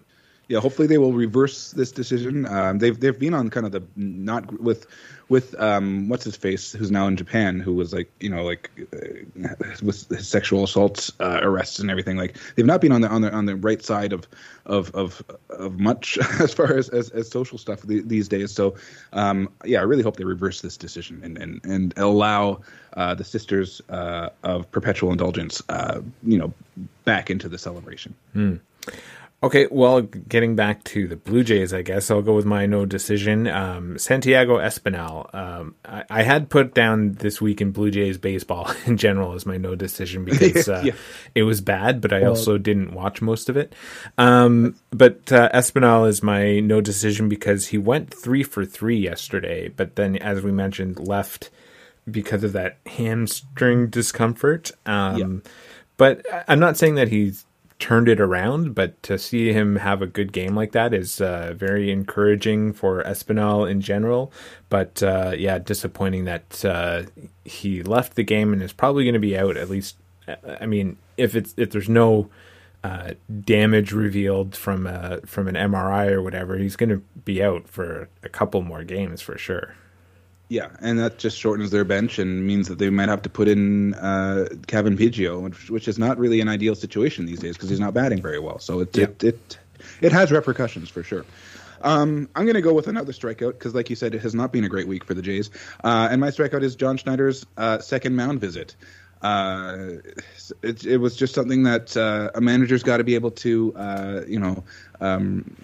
[0.50, 2.46] yeah, hopefully they will reverse this decision.
[2.46, 4.88] Um, they've they've been on kind of the not with
[5.30, 8.70] with um, what's his face who's now in Japan who was like you know like
[8.94, 13.08] uh, with his sexual assaults uh, arrests and everything like they've not been on the
[13.08, 14.28] on the on the right side of
[14.66, 18.52] of of, of much as far as, as, as social stuff these days.
[18.52, 18.76] So
[19.14, 22.62] um, yeah, I really hope they reverse this decision and and and allow
[22.94, 26.54] uh, the sisters uh, of perpetual indulgence uh, you know
[27.06, 28.14] back into the celebration.
[28.34, 28.56] Hmm.
[29.44, 32.86] Okay, well, getting back to the Blue Jays, I guess I'll go with my no
[32.86, 33.46] decision.
[33.46, 35.36] Um, Santiago Espinal.
[35.36, 39.46] Um, I, I, had put down this week in Blue Jays baseball in general as
[39.46, 40.94] my no decision because uh, yeah.
[41.36, 43.76] it was bad, but I well, also didn't watch most of it.
[44.18, 49.68] Um, but uh, Espinal is my no decision because he went three for three yesterday,
[49.68, 51.50] but then, as we mentioned, left
[52.10, 54.72] because of that hamstring discomfort.
[54.86, 55.52] Um, yeah.
[55.98, 57.46] But I'm not saying that he's
[57.84, 61.54] turned it around, but to see him have a good game like that is uh,
[61.54, 64.32] very encouraging for Espinal in general.
[64.70, 67.04] But uh, yeah, disappointing that uh,
[67.44, 69.98] he left the game and is probably going to be out at least.
[70.62, 72.30] I mean, if it's if there's no
[72.86, 77.68] uh, damage revealed from a, from an MRI or whatever, he's going to be out
[77.68, 79.76] for a couple more games for sure.
[80.50, 83.48] Yeah, and that just shortens their bench and means that they might have to put
[83.48, 87.70] in uh, Cavan Biggio, which, which is not really an ideal situation these days because
[87.70, 88.60] he's not batting very well.
[88.60, 89.06] So it yeah.
[89.06, 89.58] it, it
[90.02, 91.26] it has repercussions for sure.
[91.82, 94.54] Um, I'm going to go with another strikeout because, like you said, it has not
[94.54, 95.50] been a great week for the Jays.
[95.84, 98.76] Uh, and my strikeout is John Schneider's uh, second mound visit.
[99.22, 99.98] Uh,
[100.62, 104.22] it, it, was just something that uh, a manager's got to be able to, uh,
[104.28, 104.64] you know,
[105.00, 105.56] um,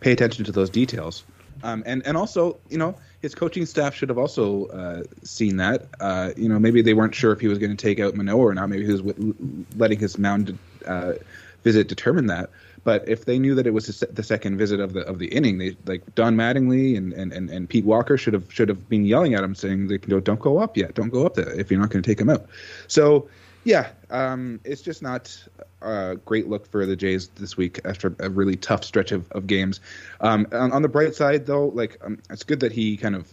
[0.00, 1.22] pay attention to those details.
[1.62, 5.86] Um, and and also, you know, his coaching staff should have also uh, seen that.
[6.00, 8.46] Uh, you know, maybe they weren't sure if he was going to take out Manoah
[8.46, 8.68] or not.
[8.68, 9.34] Maybe he was w-
[9.76, 11.14] letting his mound uh,
[11.62, 12.50] visit determine that.
[12.84, 15.58] But if they knew that it was the second visit of the of the inning,
[15.58, 19.04] they like Don Mattingly and, and, and, and Pete Walker should have should have been
[19.04, 21.70] yelling at him, saying, "They don't don't go up yet, don't go up there if
[21.70, 22.46] you're not going to take him out."
[22.88, 23.28] So
[23.64, 25.36] yeah, um, it's just not
[25.80, 29.46] a great look for the Jays this week after a really tough stretch of, of
[29.46, 29.80] games.
[30.20, 33.32] Um, on, on, the bright side, though, like um, it's good that he kind of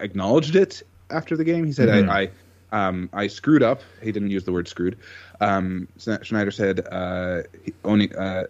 [0.00, 1.64] acknowledged it after the game.
[1.64, 2.10] He said, mm-hmm.
[2.10, 2.30] "I." I
[2.70, 3.80] um, I screwed up.
[4.02, 4.98] He didn't use the word screwed.
[5.40, 7.42] Um, Schneider said, uh,
[7.84, 8.44] owning, uh,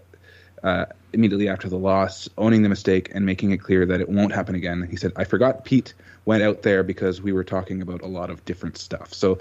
[0.62, 4.33] uh, immediately after the loss, owning the mistake and making it clear that it won't
[4.33, 4.87] happen again.
[4.91, 8.31] He said, "I forgot Pete went out there because we were talking about a lot
[8.31, 9.38] of different stuff." So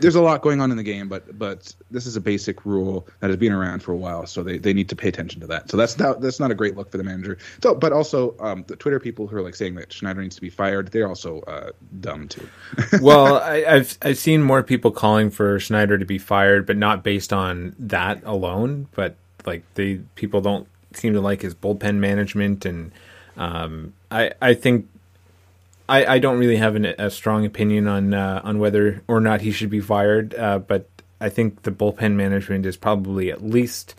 [0.00, 3.06] there's a lot going on in the game, but but this is a basic rule
[3.20, 5.46] that has been around for a while, so they, they need to pay attention to
[5.48, 5.70] that.
[5.70, 7.38] So that's not, that's not a great look for the manager.
[7.62, 10.40] So, but also um, the Twitter people who are like saying that Schneider needs to
[10.40, 11.70] be fired, they're also uh,
[12.00, 12.48] dumb too.
[13.00, 17.02] well, I, I've I've seen more people calling for Schneider to be fired, but not
[17.02, 18.88] based on that alone.
[18.92, 22.92] But like they people don't seem to like his bullpen management, and
[23.36, 24.88] um, I I think
[25.90, 29.40] I, I don't really have an, a strong opinion on uh, on whether or not
[29.40, 30.88] he should be fired, uh, but
[31.20, 33.96] I think the bullpen management is probably at least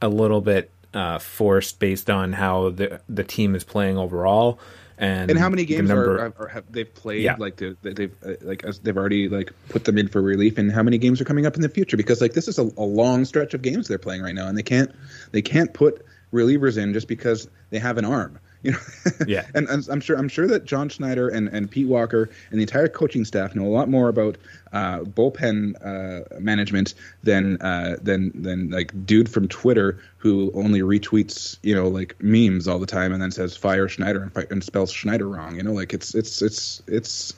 [0.00, 4.58] a little bit uh, forced based on how the the team is playing overall.
[4.96, 7.22] And, and how many games number, are, are, have they've played?
[7.22, 7.34] Yeah.
[7.36, 10.72] Like they, they've uh, like as they've already like put them in for relief, and
[10.72, 11.98] how many games are coming up in the future?
[11.98, 14.56] Because like this is a, a long stretch of games they're playing right now, and
[14.56, 14.90] they can't
[15.32, 18.38] they can't put relievers in just because they have an arm.
[18.64, 18.78] You know,
[19.28, 19.46] Yeah.
[19.54, 22.62] and, and I'm sure I'm sure that John Schneider and, and Pete Walker and the
[22.62, 24.36] entire coaching staff know a lot more about
[24.72, 31.58] uh, bullpen uh, management than uh, than than like dude from Twitter who only retweets
[31.62, 34.64] you know like memes all the time and then says fire Schneider and, fi- and
[34.64, 35.56] spells Schneider wrong.
[35.56, 37.34] You know, like it's it's it's it's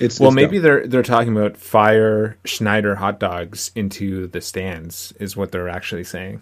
[0.00, 0.62] it's well, it's maybe dumb.
[0.64, 6.04] they're they're talking about fire Schneider hot dogs into the stands is what they're actually
[6.04, 6.40] saying.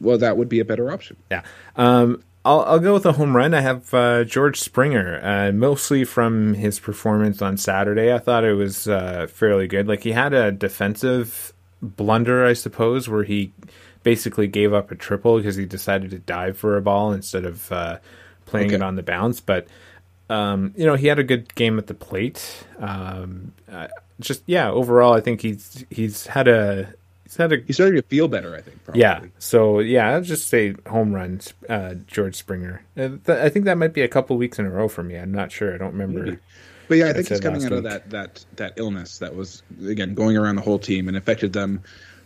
[0.00, 1.16] well that would be a better option.
[1.30, 1.42] Yeah.
[1.76, 3.54] Um, I'll, I'll go with a home run.
[3.54, 8.12] I have uh, George Springer, uh, mostly from his performance on Saturday.
[8.12, 9.86] I thought it was uh, fairly good.
[9.86, 13.52] Like he had a defensive blunder, I suppose, where he
[14.02, 17.70] basically gave up a triple because he decided to dive for a ball instead of
[17.70, 17.98] uh,
[18.46, 18.76] playing Okay.
[18.76, 19.40] it on the bounce.
[19.40, 19.68] But
[20.28, 22.64] um, you know, he had a good game at the plate.
[22.80, 23.52] Um,
[24.18, 26.92] just yeah, overall, I think he's he's had a
[27.32, 28.84] he's had a He's starting to feel better, I think.
[28.84, 29.00] Probably.
[29.00, 29.20] yeah.
[29.38, 32.84] So yeah, I'll just say home runs, uh, George Springer.
[32.96, 35.16] Uh, th- I think that might be a couple weeks in a row for me.
[35.16, 35.74] I'm not sure.
[35.74, 36.24] I don't remember.
[36.24, 36.38] Maybe.
[36.88, 40.14] But yeah, I think he's coming out of that that that illness that was again
[40.14, 41.82] going around the whole team and affected them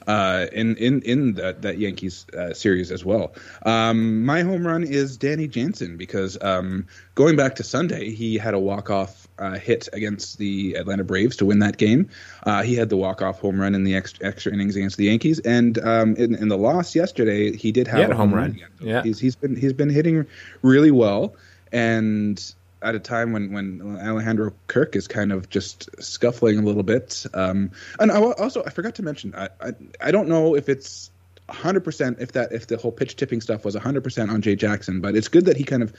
[0.06, 3.34] uh, in in in that that Yankees uh, series as well.
[3.64, 8.54] Um, my home run is Danny Jansen because um, going back to Sunday, he had
[8.54, 12.08] a walk off uh, hit against the Atlanta Braves to win that game.
[12.44, 15.04] Uh, he had the walk off home run in the extra, extra innings against the
[15.06, 18.50] Yankees, and um, in, in the loss yesterday, he did have He a home run.
[18.52, 18.68] again.
[18.80, 19.02] Yeah.
[19.02, 20.26] he's he's been he's been hitting
[20.62, 21.34] really well
[21.72, 26.82] and at a time when when Alejandro Kirk is kind of just scuffling a little
[26.82, 27.24] bit.
[27.34, 31.10] Um, and I, also I forgot to mention I, I I don't know if it's
[31.48, 35.16] 100% if that if the whole pitch tipping stuff was 100% on Jay Jackson, but
[35.16, 35.92] it's good that he kind of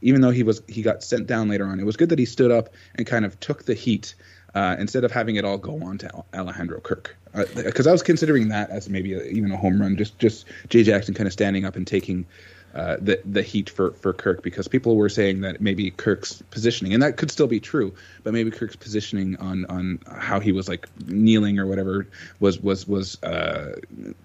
[0.00, 2.26] even though he was he got sent down later on, it was good that he
[2.26, 4.14] stood up and kind of took the heat.
[4.54, 7.16] Uh, instead of having it all go on to Alejandro Kirk,
[7.56, 10.82] because I was considering that as maybe a, even a home run, just just Jay
[10.82, 12.26] Jackson kind of standing up and taking
[12.74, 16.94] uh, the the heat for for Kirk because people were saying that maybe Kirk's positioning
[16.94, 20.68] and that could still be true, but maybe Kirk's positioning on on how he was
[20.68, 22.06] like kneeling or whatever
[22.40, 23.78] was was was uh,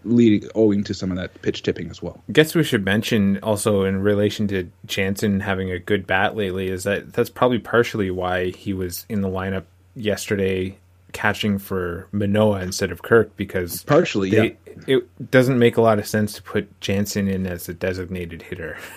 [0.06, 2.24] leading owing to some of that pitch tipping as well.
[2.32, 6.84] guess we should mention also in relation to Jansen having a good bat lately is
[6.84, 10.78] that that's probably partially why he was in the lineup yesterday
[11.14, 14.98] catching for Manoah instead of Kirk because Partially, they, yeah.
[14.98, 18.78] it doesn't make a lot of sense to put Jansen in as a designated hitter.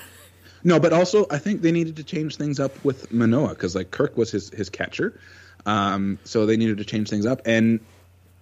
[0.63, 3.91] No, but also I think they needed to change things up with Manoah because like
[3.91, 5.19] Kirk was his his catcher,
[5.67, 7.81] um, so they needed to change things up, and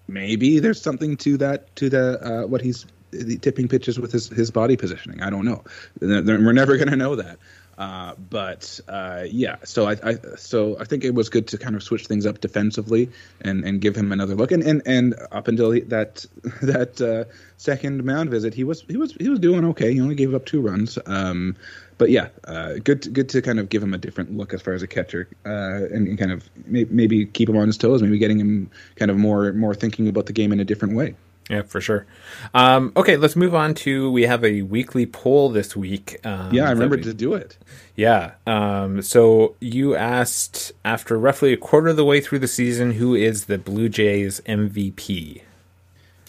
[0.09, 4.29] maybe there's something to that to the uh, what he's the tipping pitches with his
[4.29, 5.23] his body positioning.
[5.23, 5.63] I don't know.
[6.01, 7.39] We're never going to know that.
[7.79, 11.77] Uh, but uh, yeah, so I, I so I think it was good to kind
[11.77, 13.09] of switch things up defensively
[13.41, 14.51] and, and give him another look.
[14.51, 16.27] And and, and up until he, that
[16.63, 19.95] that uh, second mound visit, he was he was he was doing okay.
[19.95, 20.99] He only gave up two runs.
[21.07, 21.55] Um,
[21.99, 24.61] but yeah, uh, good to, good to kind of give him a different look as
[24.61, 27.79] far as a catcher, uh, and, and kind of may, maybe keep him on his
[27.79, 30.97] toes, maybe getting him kind of more more thinking about the game in a different
[30.97, 31.15] way.
[31.49, 32.05] Yeah, for sure.
[32.53, 36.21] Um, okay, let's move on to we have a weekly poll this week.
[36.25, 37.57] Um, Yeah, I that remembered we- to do it.
[37.97, 38.33] Yeah.
[38.47, 43.15] Um, so you asked after roughly a quarter of the way through the season, who
[43.15, 45.43] is the Blue Jays MVP?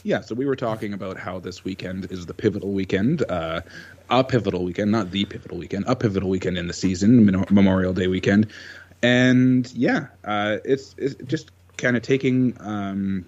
[0.04, 3.60] Yeah, so we were talking about how this weekend is the pivotal weekend, uh,
[4.10, 8.08] a pivotal weekend, not the pivotal weekend, a pivotal weekend in the season, Memorial Day
[8.08, 8.48] weekend,
[9.04, 13.26] and yeah, uh, it's it's just kind of taking um,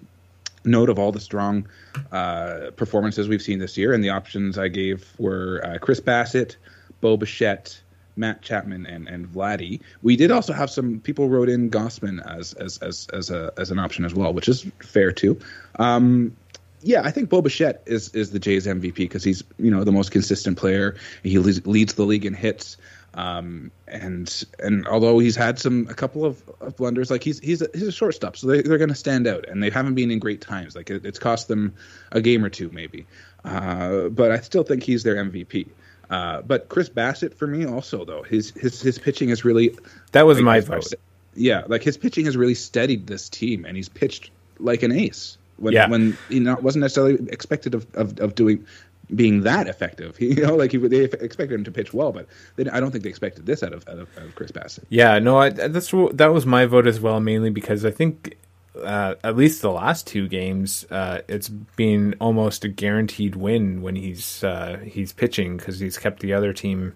[0.64, 1.66] note of all the strong
[2.10, 6.56] uh, performances we've seen this year, and the options I gave were uh, Chris Bassitt,
[7.00, 7.80] Bo Bichette,
[8.16, 9.80] Matt Chapman, and and Vladdy.
[10.02, 13.70] We did also have some people wrote in Gausman as as as as a as
[13.70, 15.38] an option as well, which is fair too.
[15.78, 16.36] Um,
[16.82, 19.92] yeah, I think Bo Bichette is is the Jays MVP because he's you know the
[19.92, 20.96] most consistent player.
[21.22, 22.76] He leads, leads the league in hits.
[23.14, 27.60] Um, and and although he's had some a couple of, of blunders, like he's he's
[27.60, 30.10] a, he's a shortstop, so they, they're going to stand out, and they haven't been
[30.10, 30.74] in great times.
[30.74, 31.74] Like it, it's cost them
[32.10, 33.06] a game or two, maybe.
[33.44, 35.68] Uh, but I still think he's their MVP.
[36.08, 39.76] Uh, but Chris Bassitt for me also though his his his pitching is really
[40.12, 40.92] That was like, my vote.
[41.34, 45.38] Yeah, like his pitching has really steadied this team, and he's pitched like an ace
[45.56, 45.88] when Yeah.
[45.88, 48.66] when he not, wasn't necessarily expected of, of, of doing
[49.14, 50.16] being that effective.
[50.20, 53.04] You know, like he, they expected him to pitch well, but they, I don't think
[53.04, 54.84] they expected this out of out of, out of Chris Bassitt.
[54.88, 58.36] Yeah, no, I, that's that was my vote as well, mainly because I think
[58.82, 63.96] uh, at least the last two games, uh, it's been almost a guaranteed win when
[63.96, 66.94] he's uh, he's pitching because he's kept the other team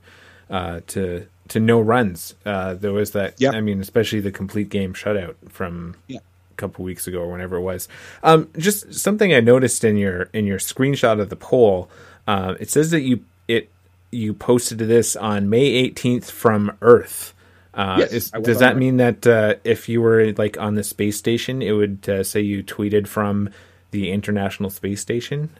[0.49, 2.35] uh, to to no runs.
[2.45, 3.51] Uh, there was that, Yeah.
[3.53, 6.21] I mean, especially the complete game shutout from Yeah.
[6.57, 7.89] Couple weeks ago or whenever it was.
[8.23, 11.89] Um, just something I noticed in your in your screenshot of the poll.
[12.27, 13.71] Uh, it says that you it
[14.11, 17.35] you posted this on May 18th from Earth.
[17.75, 18.79] Uh, Yes, is, does that Earth.
[18.79, 22.41] mean that uh, if you were like on the space station, it would uh, say
[22.41, 23.51] you tweeted from
[23.91, 25.51] the International Space Station?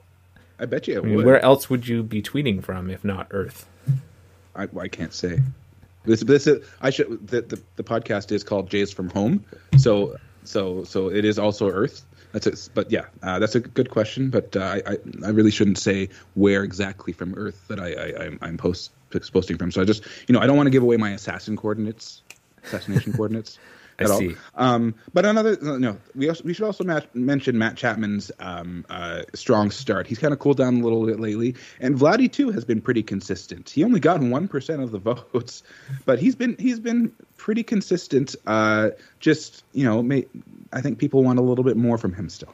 [0.59, 1.27] I bet you it I mean, would.
[1.27, 3.67] where else would you be tweeting from if not Earth?
[4.55, 5.41] I, I can't say.
[6.07, 7.27] This, this is, I should.
[7.29, 9.45] The, the the podcast is called Jays from Home,
[9.77, 10.17] so
[10.49, 12.05] so so it is also Earth.
[12.33, 12.69] That's it.
[12.75, 14.31] But yeah, uh, that's a good question.
[14.31, 18.39] But uh, I, I really shouldn't say where exactly from Earth that I, I I'm,
[18.43, 18.93] I'm post
[19.33, 19.71] posting from.
[19.73, 22.23] So I just you know I don't want to give away my assassin coordinates,
[22.65, 23.59] assassination coordinates.
[23.99, 24.23] I at all.
[24.55, 29.23] Um, but another no, we also, we should also match, mention Matt Chapman's um, uh,
[29.35, 30.07] strong start.
[30.07, 33.03] He's kind of cooled down a little bit lately, and Vladdy too has been pretty
[33.03, 33.71] consistent.
[33.71, 34.99] He only got one percent of the
[35.33, 35.63] votes,
[36.05, 38.37] but he's been he's been pretty consistent.
[38.47, 40.27] Uh, just you know, may,
[40.73, 42.53] I think people want a little bit more from him still.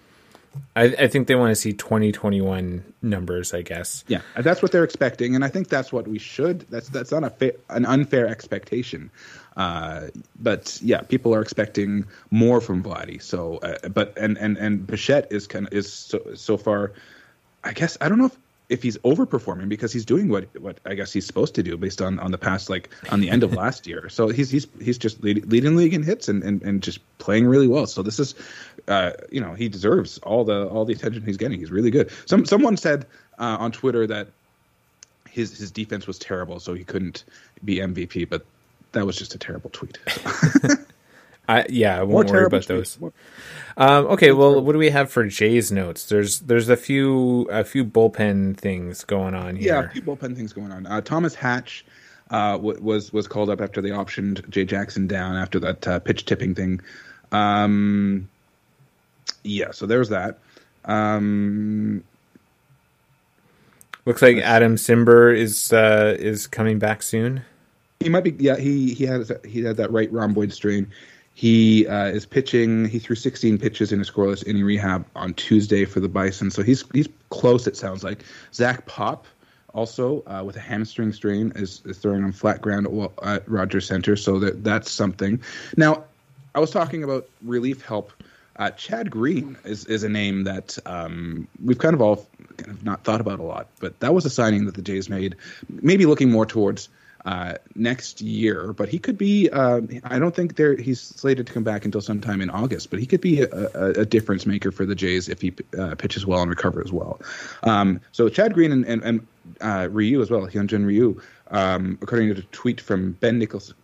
[0.75, 4.05] I, I think they want to see 2021 numbers, I guess.
[4.09, 6.67] Yeah, that's what they're expecting, and I think that's what we should.
[6.71, 9.11] That's that's not a fa- an unfair expectation.
[9.57, 10.09] Uh,
[10.41, 13.21] but yeah, people are expecting more from Vladdy.
[13.21, 16.93] So, uh, but and and and Bichette is kind of is so so far.
[17.65, 18.37] I guess I don't know if,
[18.69, 22.01] if he's overperforming because he's doing what what I guess he's supposed to do based
[22.01, 24.09] on on the past like on the end of last year.
[24.09, 27.47] So he's he's he's just lead, leading league in hits and, and and just playing
[27.47, 27.87] really well.
[27.87, 28.35] So this is,
[28.89, 31.59] uh, you know, he deserves all the all the attention he's getting.
[31.59, 32.11] He's really good.
[32.25, 33.07] Some someone said
[33.39, 34.29] uh, on Twitter that
[35.29, 37.25] his his defense was terrible, so he couldn't
[37.65, 38.29] be MVP.
[38.29, 38.47] But
[38.93, 39.99] that was just a terrible tweet.
[41.49, 42.99] I, yeah, I More won't worry terrible about those.
[43.77, 46.07] Um, okay, well, what do we have for Jay's notes?
[46.07, 49.75] There's there's a few a few bullpen things going on here.
[49.75, 50.87] Yeah, a few bullpen things going on.
[50.87, 51.85] Uh, Thomas Hatch
[52.31, 55.99] uh, w- was was called up after they optioned Jay Jackson down after that uh,
[55.99, 56.81] pitch tipping thing.
[57.33, 58.29] Um,
[59.43, 60.39] yeah, so there's that.
[60.85, 62.05] Um,
[64.05, 67.45] Looks like Adam Cimber is uh, is coming back soon.
[68.03, 68.35] He might be.
[68.39, 70.91] Yeah, he he has he had that right rhomboid strain.
[71.35, 72.87] He uh, is pitching.
[72.87, 76.63] He threw 16 pitches in a scoreless inning rehab on Tuesday for the Bison, so
[76.63, 77.67] he's he's close.
[77.67, 79.27] It sounds like Zach Pop
[79.75, 83.87] also uh, with a hamstring strain is, is throwing on flat ground at, at Rogers
[83.87, 85.41] Center, so that that's something.
[85.77, 86.05] Now,
[86.55, 88.13] I was talking about relief help.
[88.57, 92.27] Uh, Chad Green is, is a name that um, we've kind of all
[92.59, 95.09] kind of not thought about a lot, but that was a signing that the Jays
[95.09, 95.37] made,
[95.69, 96.91] maybe looking more towards
[97.25, 98.73] uh, next year.
[98.73, 99.49] But he could be.
[99.51, 102.99] Uh, I don't think there he's slated to come back until sometime in August, but
[102.99, 106.27] he could be a, a, a difference maker for the Jays if he uh, pitches
[106.27, 107.21] well and recovers well.
[107.63, 109.27] Um, so Chad Green and and, and
[109.61, 111.21] uh, Ryu as well, Hyunjin Ryu.
[111.51, 113.77] Um, according to a tweet from Ben Nicholson,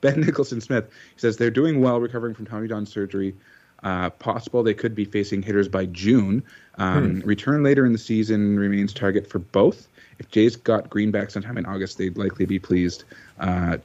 [0.00, 3.34] Ben Nicholson Smith, he says they're doing well, recovering from Tommy John surgery.
[3.82, 6.42] Uh, possible they could be facing hitters by June.
[6.78, 9.86] Um, Return later in the season remains target for both.
[10.18, 13.04] If Jays got Green back sometime in August, they'd likely be pleased.
[13.38, 13.78] Uh,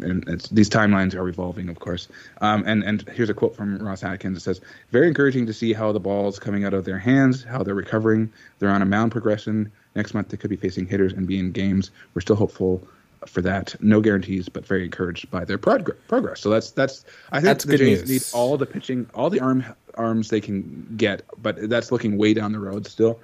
[0.00, 2.06] and it's, these timelines are evolving, of course.
[2.40, 4.36] Um, and and here's a quote from Ross Atkins.
[4.36, 4.60] It says,
[4.92, 8.32] "Very encouraging to see how the ball's coming out of their hands, how they're recovering.
[8.58, 9.72] They're on a mound progression.
[9.96, 11.90] Next month they could be facing hitters and be in games.
[12.14, 12.86] We're still hopeful."
[13.26, 16.40] For that, no guarantees, but very encouraged by their prog- progress.
[16.40, 17.04] So that's that's.
[17.32, 18.32] I think That's the Jays news.
[18.32, 19.64] need all the pitching, all the arm
[19.96, 23.18] arms they can get, but that's looking way down the road still.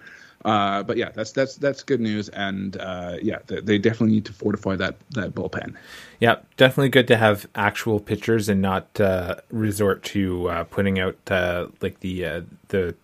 [0.44, 4.26] Uh, but yeah, that's that's that's good news, and uh, yeah, they, they definitely need
[4.26, 5.74] to fortify that that bullpen.
[6.20, 11.16] Yeah, definitely good to have actual pitchers and not uh, resort to uh, putting out
[11.30, 12.94] uh, like the uh, the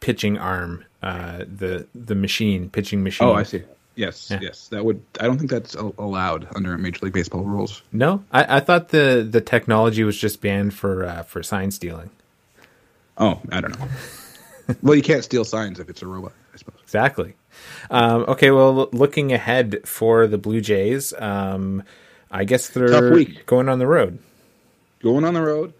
[0.00, 3.28] pitching arm, uh, the the machine pitching machine.
[3.28, 3.62] Oh, I see.
[3.94, 4.38] Yes, Yeah.
[4.40, 5.00] yes, that would.
[5.20, 7.82] I don't think that's allowed under Major League Baseball rules.
[7.92, 12.10] No, I, I thought the the technology was just banned for uh, for sign stealing.
[13.18, 13.88] Oh, I don't know.
[14.82, 16.32] well, you can't steal signs if it's a robot.
[16.90, 17.34] Exactly.
[17.88, 21.84] Um, okay, well, looking ahead for the Blue Jays, um,
[22.32, 23.46] I guess they're Tough week.
[23.46, 24.18] going on the road.
[25.00, 25.72] Going on the road.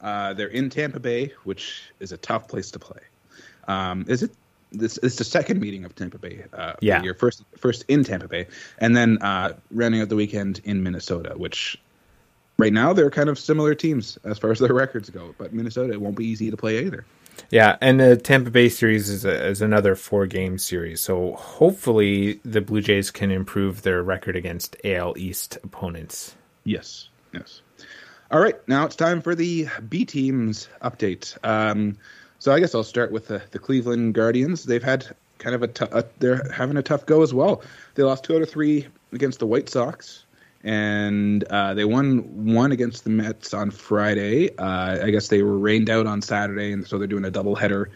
[0.00, 2.98] Uh, they're in Tampa Bay, which is a tough place to play.
[3.68, 4.32] Um, is it?
[4.72, 6.42] This is the second meeting of Tampa Bay.
[6.52, 7.00] Uh, Yeah.
[7.00, 7.14] year.
[7.14, 8.48] first first in Tampa Bay,
[8.78, 11.78] and then uh, rounding out the weekend in Minnesota, which
[12.58, 15.32] right now they're kind of similar teams as far as their records go.
[15.38, 17.04] But Minnesota, it won't be easy to play either.
[17.50, 21.00] Yeah, and the Tampa Bay series is, a, is another four game series.
[21.00, 26.34] So hopefully the Blue Jays can improve their record against AL East opponents.
[26.64, 27.62] Yes, yes.
[28.30, 31.36] All right, now it's time for the B teams update.
[31.44, 31.96] Um,
[32.38, 34.64] so I guess I'll start with the, the Cleveland Guardians.
[34.64, 35.06] They've had
[35.38, 37.62] kind of a, tou- a they're having a tough go as well.
[37.94, 40.24] They lost two out of three against the White Sox,
[40.66, 44.54] and uh, they won one against the Mets on Friday.
[44.56, 47.86] Uh, I guess they were rained out on Saturday, and so they're doing a doubleheader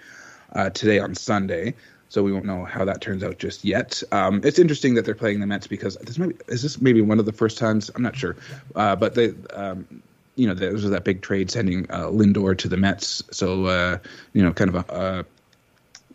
[0.55, 1.75] uh, today on Sunday.
[2.11, 4.05] So we won't know how that turns out just yet.
[4.13, 7.01] Um, it's interesting that they're playing the Mets because this might be, is this maybe
[7.01, 8.37] one of the first times I'm not sure,
[8.77, 10.03] uh, but they um,
[10.37, 13.99] you know there was that big trade sending uh, Lindor to the Mets, so uh,
[14.33, 15.25] you know kind of a, a,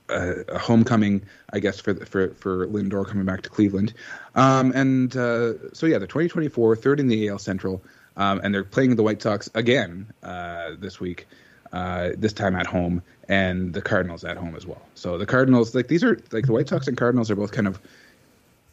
[0.09, 3.93] a homecoming I guess for for for Lindor coming back to Cleveland,
[4.35, 7.81] um, and uh, so yeah, they're 2024 third in the AL Central,
[8.17, 11.27] um, and they're playing the White Sox again uh, this week
[11.75, 14.81] uh, this time at home, and the Cardinals at home as well.
[14.95, 17.67] So the Cardinals, like these are like the White Sox and Cardinals are both kind
[17.67, 17.81] of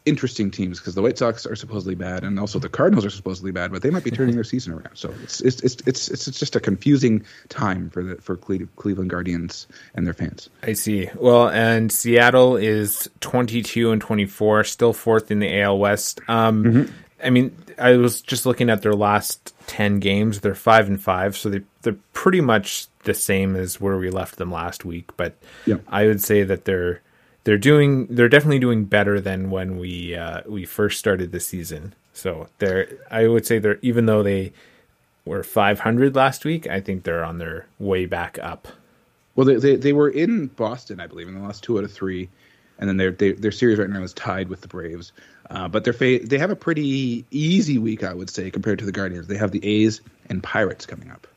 [0.05, 3.51] interesting teams because the White Sox are supposedly bad, and also the Cardinals are supposedly
[3.51, 4.95] bad, but they might be turning their season around.
[4.95, 9.09] So it's it's it's it's it's, just a confusing time for the for Cle- Cleveland
[9.09, 10.49] Guardians and their fans.
[10.63, 11.09] I see.
[11.15, 16.21] Well, and Seattle is 22 and 24, still fourth in the AL West.
[16.27, 16.91] Um,
[17.23, 20.41] I mean, I was just looking at their last 10 games.
[20.41, 24.37] They're 5 and 5, so they they're pretty much the same as where we left
[24.37, 25.35] them last week, but
[25.65, 25.77] Yeah.
[25.87, 27.01] I would say that they're
[27.43, 31.93] they're doing they're definitely doing better than when we uh, we first started the season.
[32.13, 34.53] So they're I would say they're even though they
[35.25, 38.67] were 500 last week, I think they're on their way back up.
[39.35, 41.91] Well, they, they they were in Boston, I believe, in the last two out of
[41.91, 42.29] three,
[42.77, 45.11] and then their they, their series right now is tied with the Braves.
[45.49, 48.85] Uh, but they're fa- they have a pretty easy week, I would say, compared to
[48.85, 49.27] the Guardians.
[49.27, 51.27] They have the A's and Pirates coming up.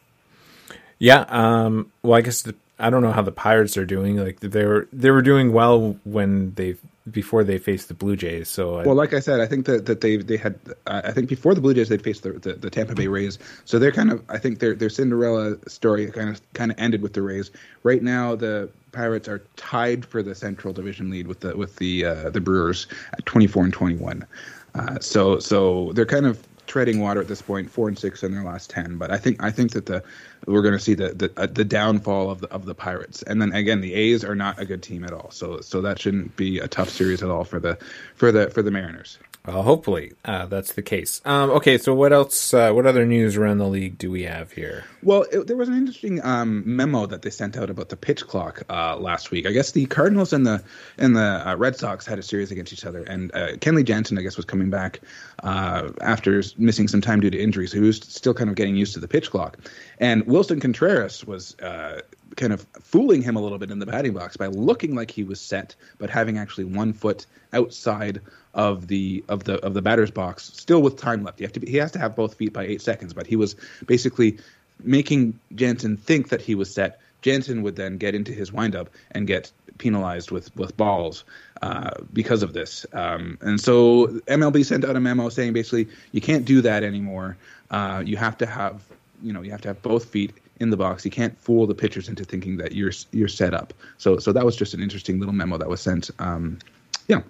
[0.99, 1.25] Yeah.
[1.29, 4.17] Um, well, I guess the, I don't know how the Pirates are doing.
[4.17, 6.77] Like they were they were doing well when they
[7.11, 8.49] before they faced the Blue Jays.
[8.49, 11.29] So I, Well, like I said, I think that, that they they had I think
[11.29, 14.11] before the Blue Jays they'd faced the, the, the Tampa Bay Rays, so they're kind
[14.11, 17.51] of I think their their Cinderella story kind of kind of ended with the Rays.
[17.83, 22.05] Right now, the Pirates are tied for the Central Division lead with the with the
[22.05, 24.27] uh, the Brewers at 24 and 21.
[24.75, 28.33] Uh, so so they're kind of treading water at this point, four and six in
[28.33, 28.99] their last ten.
[28.99, 30.03] But I think I think that the
[30.47, 33.43] we're going to see the the, uh, the downfall of the of the Pirates, and
[33.43, 35.31] then again the A's are not a good team at all.
[35.31, 37.79] So so that shouldn't be a tough series at all for the
[38.15, 39.19] for the for the Mariners.
[39.47, 41.21] Well, hopefully uh, that's the case.
[41.25, 42.53] Um, okay, so what else?
[42.53, 44.85] Uh, what other news around the league do we have here?
[45.03, 48.27] Well, it, there was an interesting um, memo that they sent out about the pitch
[48.27, 49.47] clock uh, last week.
[49.47, 50.65] I guess the Cardinals and the
[50.99, 54.19] and the uh, Red Sox had a series against each other, and uh, Kenley Jansen,
[54.19, 55.01] I guess, was coming back
[55.45, 58.75] uh, after missing some time due to injury, so he was still kind of getting
[58.75, 59.59] used to the pitch clock.
[59.99, 62.01] And Willson Contreras was uh,
[62.37, 65.23] kind of fooling him a little bit in the batting box by looking like he
[65.23, 68.21] was set, but having actually one foot outside
[68.55, 71.41] of the of the of the batter's box, still with time left.
[71.41, 73.37] You have to be, he has to have both feet by eight seconds, but he
[73.37, 73.55] was
[73.87, 74.39] basically
[74.83, 77.01] making Jansen think that he was set.
[77.23, 81.25] Jansen would then get into his windup and get penalized with with balls
[81.63, 82.87] uh, because of this.
[82.93, 87.37] Um, and so MLB sent out a memo saying basically you can't do that anymore.
[87.71, 88.83] Uh, you have to have
[89.23, 91.05] you know you have to have both feet in the box.
[91.05, 93.73] You can't fool the pitchers into thinking that you're you're set up.
[93.99, 96.11] So so that was just an interesting little memo that was sent.
[96.19, 96.59] Um,
[97.09, 97.23] yeah.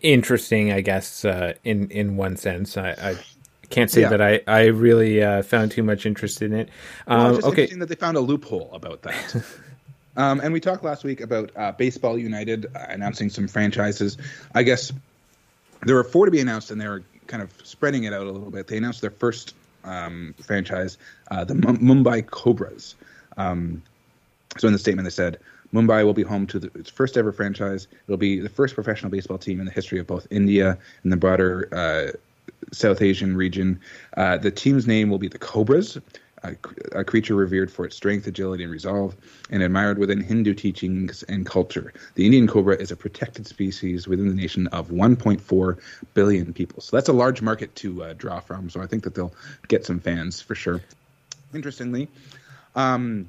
[0.00, 1.24] Interesting, I guess.
[1.24, 3.16] Uh, in in one sense, I, I
[3.68, 4.08] can't say Yeah.
[4.10, 6.70] that I I really uh, found too much interest in it.
[7.06, 9.44] Um, it's just okay, interesting that they found a loophole about that.
[10.16, 14.16] um, and we talked last week about uh, Baseball United uh, announcing some franchises.
[14.54, 14.90] I guess
[15.82, 18.30] there were four to be announced, and they were kind of spreading it out a
[18.30, 18.66] little bit.
[18.66, 19.54] They announced their first
[19.84, 20.98] um, franchise,
[21.30, 22.94] uh, the M- Mumbai Cobras.
[23.36, 23.82] Um,
[24.58, 25.38] so in the statement, they said
[25.72, 27.88] Mumbai will be home to the, its first ever franchise.
[28.06, 31.16] It'll be the first professional baseball team in the history of both India and the
[31.16, 32.16] broader uh,
[32.72, 33.80] South Asian region.
[34.16, 35.98] Uh, the team's name will be the Cobras,
[36.44, 36.56] a,
[37.00, 39.16] a creature revered for its strength, agility, and resolve,
[39.50, 41.92] and admired within Hindu teachings and culture.
[42.14, 45.78] The Indian cobra is a protected species within the nation of 1.4
[46.14, 46.80] billion people.
[46.80, 48.70] So that's a large market to uh, draw from.
[48.70, 49.34] So I think that they'll
[49.68, 50.80] get some fans for sure.
[51.52, 52.08] Interestingly,
[52.74, 53.28] um,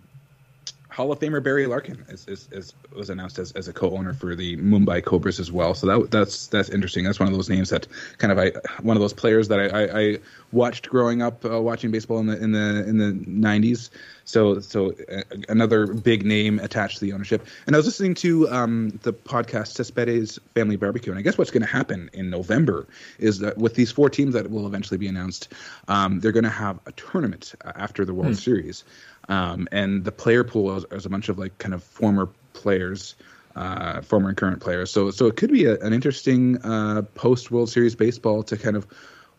[0.95, 4.33] Hall of Famer Barry Larkin is, is, is was announced as, as a co-owner for
[4.33, 5.73] the Mumbai Cobras as well.
[5.73, 7.03] So that that's that's interesting.
[7.03, 7.85] That's one of those names that
[8.17, 10.17] kind of I one of those players that I, I, I
[10.53, 13.89] watched growing up uh, watching baseball in the in the in the '90s.
[14.26, 17.45] So so uh, another big name attached to the ownership.
[17.67, 21.51] And I was listening to um, the podcast Cespedes Family Barbecue, and I guess what's
[21.51, 22.88] going to happen in November
[23.19, 25.53] is that with these four teams that will eventually be announced,
[25.88, 28.84] um, they're going to have a tournament uh, after the World Series,
[29.30, 33.15] um, and the player pool is, is a bunch of like kind of former players.
[33.55, 37.51] Uh, former and current players, so so it could be a, an interesting uh, post
[37.51, 38.86] World Series baseball to kind of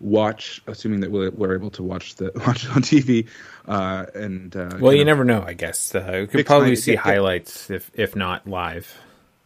[0.00, 3.28] watch, assuming that we're, we're able to watch the watch it on TV.
[3.66, 5.42] Uh, and uh, Well, you never know.
[5.46, 8.96] I guess uh, you could probably my- see get- highlights if if not live.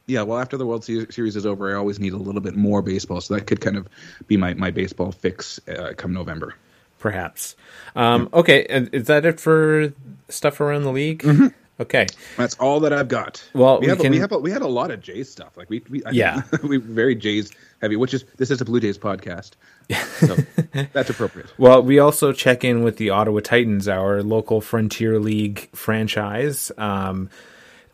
[0.07, 2.82] Yeah, well, after the World Series is over, I always need a little bit more
[2.82, 3.88] baseball, so that could kind of
[4.26, 6.55] be my my baseball fix uh, come November.
[6.98, 7.55] perhaps.
[7.94, 9.92] Um, okay, is that it for
[10.28, 11.24] stuff around the league?
[11.81, 12.07] Okay,
[12.37, 13.43] That's all that I've got.
[13.55, 15.57] Well, we, we have a, we have a, we had a lot of Jays stuff.
[15.57, 16.43] Like we, we I Yeah.
[16.62, 17.51] we very Jays
[17.81, 19.53] heavy, which is this is a Blue Jays podcast,
[20.18, 20.37] so
[20.93, 21.53] that's appropriate.
[21.57, 26.70] Well, we also check in with the Ottawa Titans, our local Frontier League franchise.
[26.76, 27.31] Um,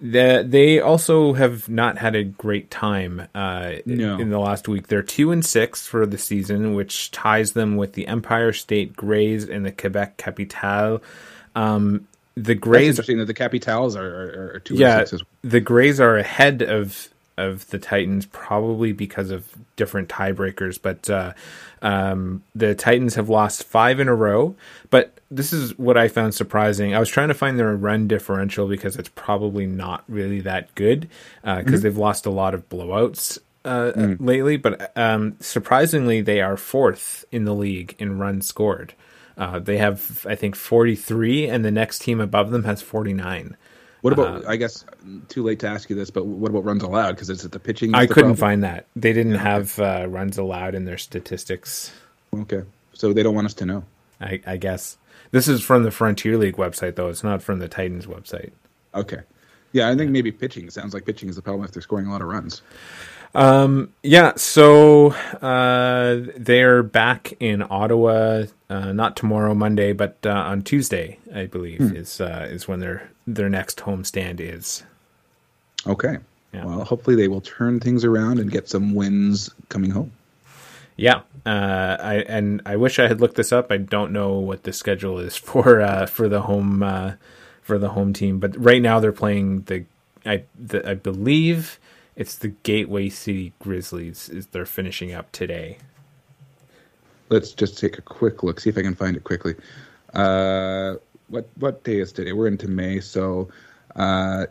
[0.01, 4.19] the, they also have not had a great time uh, No.
[4.19, 4.89] in the last week.
[4.89, 9.49] They're two and six for the season, which ties them with the Empire State Greys
[9.49, 11.03] and the Quebec Capitale.
[11.55, 12.07] Um,
[12.37, 15.23] the It's Greys interesting that the Capitals are, are, are two yeah, and six.
[15.23, 17.09] As the Greys are ahead of
[17.39, 21.35] of the Titans probably because of different tiebreakers, but uh,
[21.83, 24.55] um, the Titans have lost five in a row.
[24.91, 26.95] But this is what I found surprising.
[26.95, 31.09] I was trying to find their run differential because it's probably not really that good
[31.43, 33.39] because they've lost a lot of blowouts.
[33.65, 38.95] Uh, lately, but um, surprisingly, they are fourth in the league in runs scored.
[39.37, 43.57] Uh, they have, I think, 43, and the next team above them has 49.
[44.01, 44.45] What about?
[44.45, 44.85] Uh, I guess
[45.29, 47.13] too late to ask you this, but what about runs allowed?
[47.13, 47.95] Because it's at the pitching.
[47.95, 48.37] I the couldn't problem?
[48.37, 48.87] find that.
[48.95, 51.93] They didn't have uh, runs allowed in their statistics.
[52.35, 52.63] Okay,
[52.93, 53.85] so they don't want us to know.
[54.21, 54.97] I, I guess
[55.33, 57.09] this is from the Frontier League website, though.
[57.09, 58.53] It's not from the Titans website.
[58.95, 59.21] Okay,
[59.73, 60.67] yeah, I think maybe pitching.
[60.67, 62.63] It sounds like pitching is the problem if they're scoring a lot of runs.
[63.35, 65.13] Yeah, so
[65.43, 71.81] uh, they're back in Ottawa, uh, not tomorrow, Monday, but uh, on Tuesday, I believe,
[71.97, 74.85] is uh, is when their their next homestand is.
[75.87, 76.19] Okay.
[76.53, 76.65] Yeah.
[76.65, 80.13] Well, hopefully they will turn things around and get some wins coming home.
[80.97, 83.71] Yeah, uh, I and I wish I had looked this up.
[83.71, 87.13] I don't know what the schedule is for uh, for the home uh,
[87.63, 89.85] for the home team, but right now they're playing the
[90.25, 91.79] I the, I believe
[92.17, 94.29] it's the Gateway City Grizzlies.
[94.29, 95.79] Is they're finishing up today.
[97.29, 99.55] Let's just take a quick look, see if I can find it quickly.
[100.15, 100.95] Uh,
[101.29, 102.33] what what day is today?
[102.33, 103.49] We're into May, so
[103.97, 104.47] uh,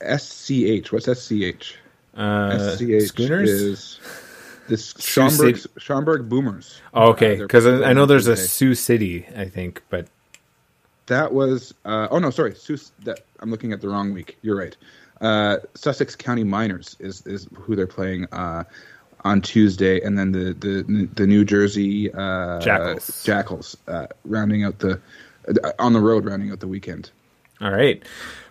[0.00, 0.92] SCH.
[0.92, 1.76] What's SCH?
[2.14, 3.48] Uh, SCH Schooners.
[3.50, 4.00] is
[4.68, 6.80] this Schaumburg City- Schaumburg Boomers.
[6.92, 10.06] oh, okay, Uh, because I, I know there's a Sioux City, I think, but
[11.06, 12.78] That was uh, oh no, sorry, Sioux.
[13.04, 14.36] That I'm looking at the wrong week.
[14.42, 14.76] You're right.
[15.22, 18.64] Uh, Sussex County Miners is is who they're playing uh,
[19.24, 23.22] on Tuesday, and then the the the New Jersey uh, Jackals.
[23.24, 25.00] Jackals uh, rounding out the
[25.48, 27.10] uh, on the road, rounding out the weekend.
[27.60, 28.02] All right.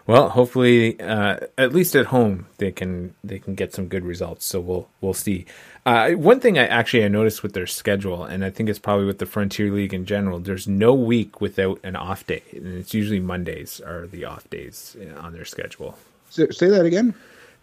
[0.08, 4.46] Well, hopefully, uh, at least at home, they can they can get some good results.
[4.46, 5.46] So we'll we'll see.
[5.86, 9.06] Uh, one thing I actually I noticed with their schedule, and I think it's probably
[9.06, 10.40] with the Frontier League in general.
[10.40, 14.96] There's no week without an off day, and it's usually Mondays are the off days
[15.18, 15.98] on their schedule.
[16.32, 17.14] Say, say that again.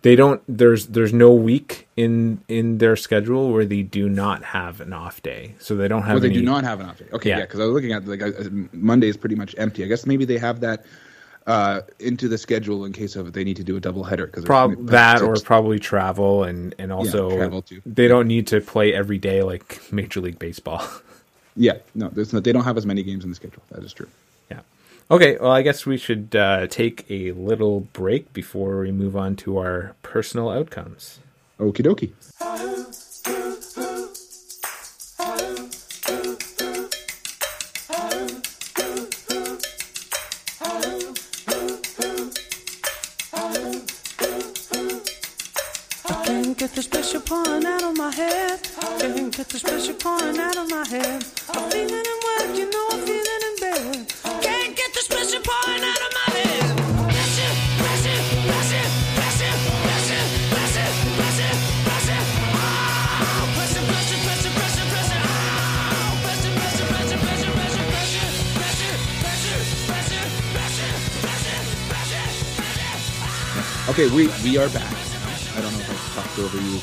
[0.03, 0.41] They don't.
[0.47, 5.21] There's there's no week in in their schedule where they do not have an off
[5.23, 5.57] day.
[5.59, 6.15] So they don't have.
[6.15, 7.07] Well, they any, do not have an off day.
[7.13, 7.39] Okay, Yeah.
[7.39, 8.31] yeah, because I was looking at like uh,
[8.73, 9.83] Monday is pretty much empty.
[9.83, 10.85] I guess maybe they have that
[11.49, 14.27] uh, into the schedule in case of they need to do a double header.
[14.27, 17.81] Because Prob- that or probably travel and and also travel too.
[17.87, 20.87] they don't need to play every day like Major League Baseball.
[21.57, 23.63] yeah, no, there's no, they don't have as many games in the schedule.
[23.71, 24.09] That is true.
[25.11, 25.17] Yeah.
[25.17, 25.39] Okay.
[25.41, 29.59] Well, I guess we should uh, take a little break before we move on to
[29.59, 31.21] our personal outcomes.
[31.59, 32.13] Okie dokie.
[46.11, 48.61] I can't get the special pouring out of my head.
[48.99, 51.25] Can't get the special pouring out of my head.
[51.51, 53.28] I'm feeling in work, you know I'm feeling
[73.89, 74.93] Okay, we we are back.
[75.57, 76.79] I don't know if I talked over you,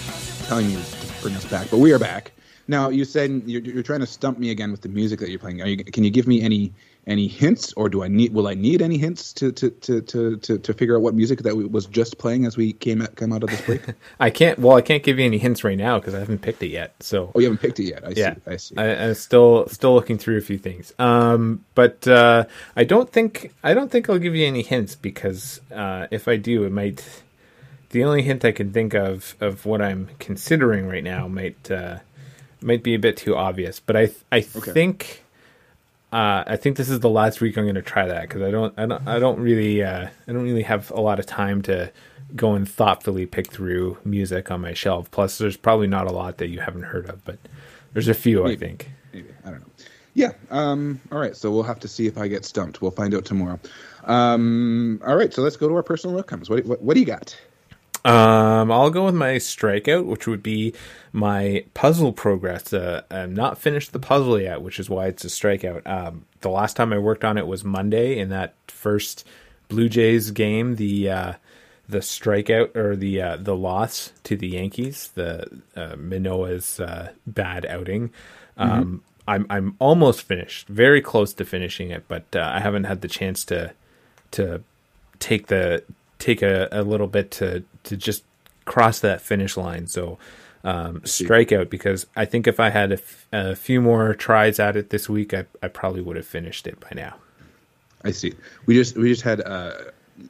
[0.47, 2.31] telling you to bring us back, but we are back.
[2.67, 5.39] Now you said you're, you're trying to stump me again with the music that you're
[5.39, 5.61] playing.
[5.61, 6.73] Are you, can you give me any
[7.07, 8.33] any hints, or do I need?
[8.33, 11.39] Will I need any hints to to to to to, to figure out what music
[11.43, 13.81] that we, was just playing as we came at, come out of this break?
[14.19, 14.57] I can't.
[14.59, 16.95] Well, I can't give you any hints right now because I haven't picked it yet.
[17.01, 18.05] So oh, you haven't picked it yet.
[18.05, 18.41] I yeah, see.
[18.47, 18.77] I see.
[18.77, 20.93] I, I'm still still looking through a few things.
[20.97, 22.45] Um, but uh,
[22.75, 26.37] I don't think I don't think I'll give you any hints because uh, if I
[26.37, 27.21] do, it might.
[27.91, 31.99] The only hint I can think of of what I'm considering right now might uh,
[32.61, 33.79] might be a bit too obvious.
[33.79, 34.71] But I I Okay.
[34.71, 35.21] think.
[36.13, 38.49] Uh, I think this is the last week I'm going to try that because I
[38.49, 41.61] don't, I don't, I don't really, uh, I don't really have a lot of time
[41.63, 41.91] to
[42.37, 45.11] go and thoughtfully pick through music on my shelf.
[45.11, 47.37] Plus, there's probably not a lot that you haven't heard of, but
[47.91, 48.91] there's a few I think.
[49.13, 49.73] Maybe I don't know.
[50.13, 50.31] Yeah.
[50.51, 51.01] Um.
[51.11, 51.35] All right.
[51.35, 52.81] So we'll have to see if I get stumped.
[52.81, 53.59] We'll find out tomorrow.
[54.05, 55.01] Um.
[55.05, 55.33] All right.
[55.33, 56.49] So let's go to our personal outcomes.
[56.49, 57.35] What what, what do you got?
[58.05, 60.73] Um, I'll go with my strikeout, which would be
[61.11, 62.71] my puzzle progress.
[62.71, 65.87] Uh, I'm not finished the puzzle yet, which is why it's a strikeout.
[65.87, 69.27] Um, the last time I worked on it was Monday in that first
[69.69, 70.75] Blue Jays game.
[70.75, 71.33] The uh,
[71.89, 77.65] the strikeout or the uh, the loss to the Yankees, the uh, Manoah's uh, bad
[77.65, 78.11] outing.
[78.57, 83.01] Um, I'm I'm almost finished, very close to finishing it, but uh, I haven't had
[83.01, 83.73] the chance to
[84.31, 84.61] to
[85.17, 85.83] take the
[86.19, 88.23] take a, a little bit to to just
[88.65, 89.87] cross that finish line.
[89.87, 90.17] So
[90.63, 94.75] um, strikeout because I think if I had a, f- a few more tries at
[94.75, 97.15] it this week, I, I probably would have finished it by now.
[98.03, 98.33] I see.
[98.65, 99.41] We just we just had.
[99.41, 99.73] Uh,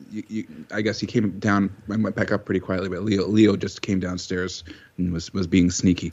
[0.09, 3.27] you, you, I guess he came down and went back up pretty quietly, but Leo
[3.27, 4.63] Leo just came downstairs
[4.97, 6.11] and was was being sneaky,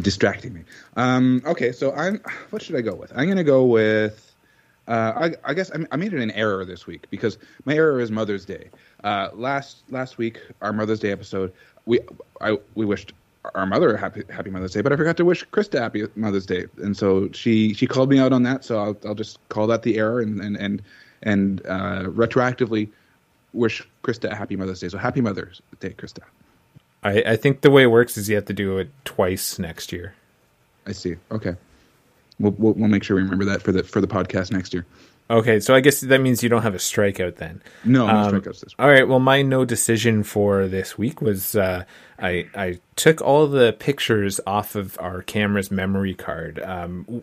[0.00, 0.62] distracting me.
[0.96, 1.42] Um.
[1.44, 1.72] Okay.
[1.72, 2.20] So I'm.
[2.50, 3.12] What should I go with?
[3.14, 4.29] I'm gonna go with.
[4.88, 8.00] Uh, I, I guess I, I made it an error this week because my error
[8.00, 8.70] is Mother's Day.
[9.04, 11.52] Uh, last last week, our Mother's Day episode,
[11.86, 12.00] we
[12.40, 13.12] I we wished
[13.54, 16.46] our mother a happy Happy Mother's Day, but I forgot to wish Krista Happy Mother's
[16.46, 18.64] Day, and so she she called me out on that.
[18.64, 20.82] So I'll I'll just call that the error and and and
[21.22, 22.88] and uh, retroactively
[23.52, 24.88] wish Krista a Happy Mother's Day.
[24.88, 26.22] So Happy Mother's Day, Krista.
[27.02, 29.92] I, I think the way it works is you have to do it twice next
[29.92, 30.14] year.
[30.86, 31.16] I see.
[31.30, 31.56] Okay,
[32.40, 34.84] we'll we'll, we'll make sure we remember that for the for the podcast next year.
[35.30, 37.62] Okay, so I guess that means you don't have a strikeout then.
[37.84, 38.74] No, no Um, strikeouts this week.
[38.80, 39.06] All right.
[39.06, 41.84] Well, my no decision for this week was uh,
[42.18, 46.58] I I took all the pictures off of our camera's memory card.
[46.64, 47.22] Um,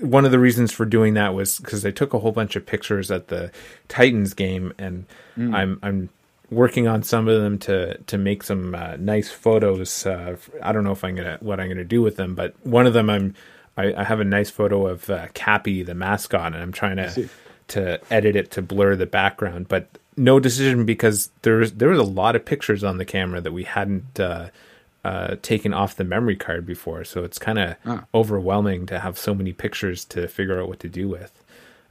[0.00, 2.66] one of the reasons for doing that was because I took a whole bunch of
[2.66, 3.50] pictures at the
[3.88, 5.06] Titans game, and
[5.38, 6.10] I'm I'm
[6.50, 10.04] working on some of them to to make some uh, nice photos.
[10.04, 12.86] Uh, I don't know if I'm gonna what I'm gonna do with them, but one
[12.86, 13.34] of them I'm
[13.76, 17.28] I, I have a nice photo of uh, Cappy the mascot, and I'm trying to
[17.68, 21.98] to edit it to blur the background, but no decision because there was there was
[21.98, 24.48] a lot of pictures on the camera that we hadn't uh,
[25.04, 28.04] uh, taken off the memory card before, so it's kind of Ah.
[28.14, 31.32] overwhelming to have so many pictures to figure out what to do with.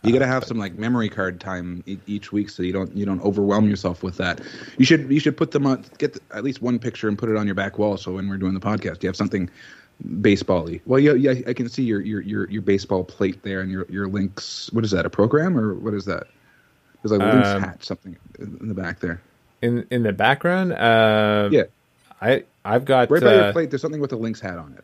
[0.03, 2.95] You got to have some like memory card time e- each week, so you don't
[2.95, 4.39] you don't overwhelm yourself with that.
[4.77, 7.29] You should you should put them on get the, at least one picture and put
[7.29, 7.97] it on your back wall.
[7.97, 9.49] So when we're doing the podcast, you have something
[10.21, 10.81] baseball-y.
[10.85, 13.85] Well, yeah, yeah, I can see your your your, your baseball plate there and your
[13.89, 14.69] your Lynx.
[14.73, 15.05] What is that?
[15.05, 16.27] A program or what is that?
[17.01, 19.21] There's like a Lynx Um, hat something in the back there.
[19.61, 21.63] In in the background, uh, Yeah,
[22.21, 23.69] I I've got right by uh, your plate.
[23.69, 24.83] There's something with a Lynx hat on it.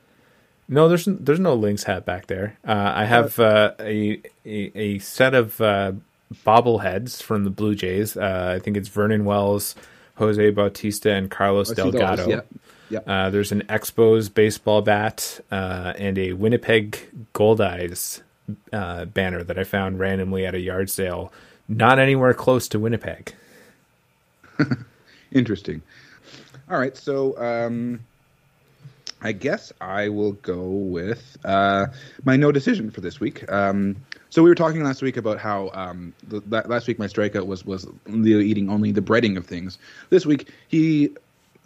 [0.70, 2.57] No, there's there's no Lynx hat back there.
[2.66, 5.91] Uh, I have uh, a, a a set of uh,
[6.45, 8.16] bobbleheads from the Blue Jays.
[8.16, 9.76] Uh, I think it's Vernon Wells,
[10.22, 12.28] Jose Bautista, and Carlos those, Delgado.
[12.30, 12.42] Yeah,
[12.92, 13.00] yeah.
[13.08, 17.00] Uh, there's an Expos baseball bat uh, and a Winnipeg
[17.34, 18.22] Goldeyes
[18.72, 21.34] uh, banner that I found randomly at a yard sale,
[21.68, 23.34] not anywhere close to Winnipeg.
[25.32, 25.82] Interesting.
[26.70, 28.02] All right, so um,
[29.22, 31.88] I guess I will go with uh,
[32.26, 33.52] my no decision for this week.
[33.52, 33.96] Um,
[34.32, 37.46] so we were talking last week about how um, the, la- last week my strikeout
[37.46, 39.78] was was Leo eating only the breading of things.
[40.10, 41.12] This week he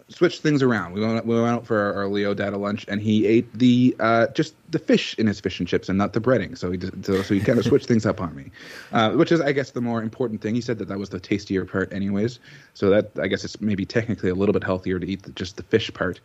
[0.08, 0.92] switched things around.
[0.92, 3.96] We went, we went out for our, our Leo data lunch, and he ate the
[4.00, 6.56] uh, just the fish in his fish and chips, and not the breading.
[6.56, 8.50] So he so, so he kind of switched things up on me,
[8.92, 10.54] uh, which is I guess the more important thing.
[10.54, 12.38] He said that that was the tastier part, anyways.
[12.74, 15.56] So that I guess it's maybe technically a little bit healthier to eat the, just
[15.56, 16.20] the fish part,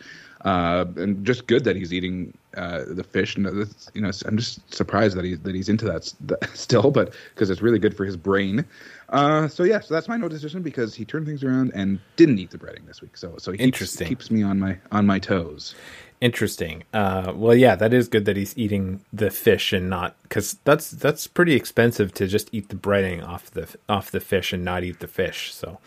[0.46, 3.36] uh, and just good that he's eating uh, the fish.
[3.36, 3.46] And
[3.94, 7.50] you know, I'm just surprised that he that he's into that, that still, but because
[7.50, 8.66] it's really good for his brain.
[9.10, 12.40] Uh, so yeah, so that's my no decision because he turned things around and didn't
[12.40, 13.18] eat the breading this week.
[13.18, 15.76] So so he keeps, keeps me on my on my toes.
[16.22, 16.84] Interesting.
[16.94, 20.92] Uh, well, yeah, that is good that he's eating the fish and not because that's
[20.92, 24.84] that's pretty expensive to just eat the breading off the off the fish and not
[24.84, 25.52] eat the fish.
[25.52, 25.80] So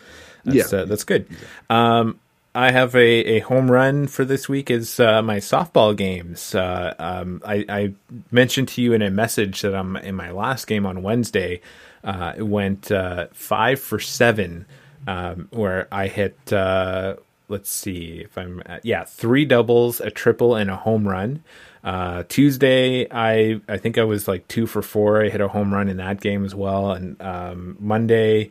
[0.45, 0.81] that's Yeah.
[0.81, 1.29] uh, that's good.
[1.71, 2.19] Um,
[2.57, 3.01] I have a,
[3.37, 6.55] a home run for this week is uh, my softball games.
[6.55, 7.93] Uh, um, I, I
[8.33, 11.61] mentioned to you in a message that I'm in my last game on Wednesday.
[12.05, 14.67] Uh, it went uh, five for seven,
[15.07, 16.53] um, where I hit.
[17.49, 21.43] Let's see if I'm at, yeah three doubles, a triple, and a home run.
[21.83, 25.23] Uh, Tuesday, I I think I was like two for four.
[25.23, 28.51] I hit a home run in that game as well, and um, Monday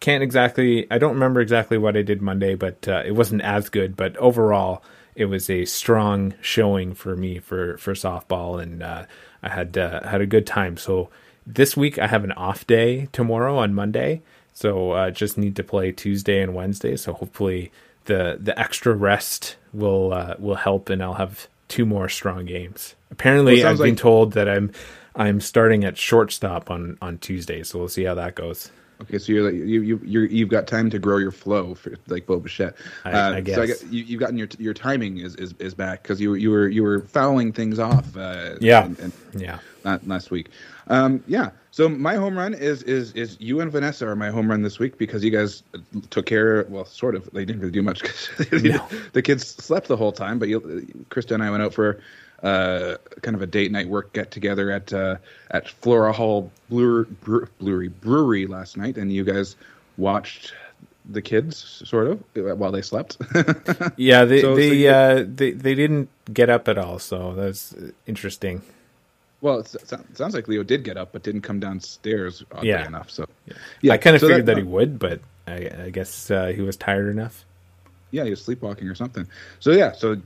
[0.00, 3.68] can't exactly i don't remember exactly what i did monday but uh, it wasn't as
[3.68, 3.96] good.
[3.96, 4.82] But overall
[5.14, 8.62] it was a strong showing for me for for softball.
[8.62, 9.06] And uh,
[9.42, 10.76] i had uh, had a good time.
[10.76, 11.10] So
[11.46, 14.22] this week i have an off day tomorrow on monday.
[14.52, 16.96] So uh, just need to play tuesday and wednesday.
[16.96, 17.72] So hopefully
[18.08, 22.94] the the extra rest will uh, will help and i'll have two more strong games
[23.10, 24.72] apparently Well, i've sounds been like- told that i'm
[25.14, 29.30] i'm starting at shortstop on on tuesday so we'll see how that goes Okay, so
[29.32, 32.40] you're like you you you're, you've got time to grow your flow, for, like Bo
[32.40, 32.74] Bichette.
[33.04, 33.82] I- Uh, I So I guess.
[33.84, 36.50] get, you, you've gotten your your timing is is, is back because you were you
[36.50, 38.16] were you were fouling things off.
[38.16, 38.86] Uh, Yeah.
[38.86, 39.58] and- and yeah
[40.04, 40.48] last week.
[40.88, 41.50] Um, yeah.
[41.78, 44.80] So my home run is is is you and Vanessa are my home run this
[44.80, 45.62] week because you guys
[46.10, 46.66] took care.
[46.68, 47.30] Well, sort of.
[47.30, 48.84] They didn't really do much because No.
[49.12, 50.40] the kids slept the whole time.
[50.40, 50.58] But you,
[51.08, 52.00] Krista and I went out for
[52.42, 55.18] uh, kind of a date night work get together at uh,
[55.52, 59.54] at Flora Hall Brewer, Brewer, Brewery Brewery last night, and you guys
[59.98, 60.54] watched
[61.08, 63.18] the kids sort of while they slept.
[63.96, 67.34] Yeah, they So- so they you- uh, they they didn't get up at all, so
[67.36, 67.72] that's
[68.04, 68.62] interesting.
[69.40, 69.68] Well, it
[70.14, 72.86] sounds like Leo did get up, but didn't come downstairs oddly Yeah.
[72.86, 73.10] enough.
[73.10, 73.24] So
[73.82, 76.60] yeah, I kind of so figured that, he would, but I, I guess uh, he
[76.62, 77.44] was tired enough.
[78.10, 79.26] yeah, he was sleepwalking or something.
[79.60, 80.16] So yeah, so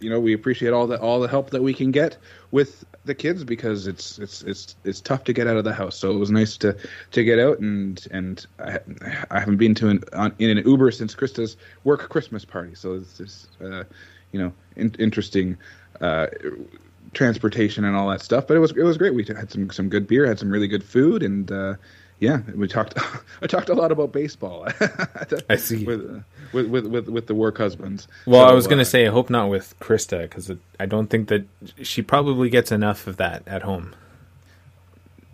[0.00, 2.16] you know, we appreciate all the all the help that we can get
[2.50, 5.96] with the kids because it's it's it's it's tough to get out of the house.
[5.96, 6.76] So it was nice to
[7.12, 8.78] to get out and and I,
[9.30, 12.74] I haven't been to an on, in an Uber since Krista's work Christmas party.
[12.74, 13.84] So it's just uh,
[14.32, 15.56] you know in, interesting.
[16.00, 16.26] Uh,
[17.14, 19.14] transportation and all that stuff but it was it was great.
[19.14, 21.74] We had some some good beer had some really good food and uh
[22.20, 22.98] yeah we talked
[23.42, 24.68] i talked a lot about baseball.
[25.50, 25.84] I see.
[25.84, 26.20] with uh,
[26.52, 28.06] with with with, with the work husbands.
[28.26, 30.50] Well, I was going uh, to say I hope not with Krista because
[30.80, 31.44] I don't think that
[31.82, 33.94] she probably gets enough of that at home.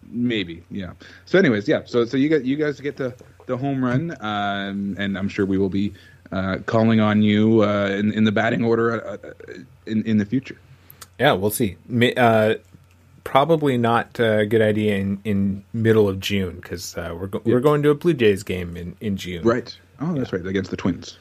[0.08, 0.92] maybe yeah.
[1.26, 3.14] So anyways yeah so so you get you guys get the
[3.46, 5.92] the home run um and i'm sure we will be
[6.32, 9.32] uh calling on you uh in, in the batting order uh, uh,
[9.86, 10.58] in in the future
[11.20, 11.76] Yeah, we'll see.
[12.16, 12.54] Uh,
[13.22, 17.60] probably not a good idea in, in middle of June because uh, we're go- we're
[17.60, 19.42] going to a Blue Jays game in, in June.
[19.44, 21.18] right oh that's right against the twins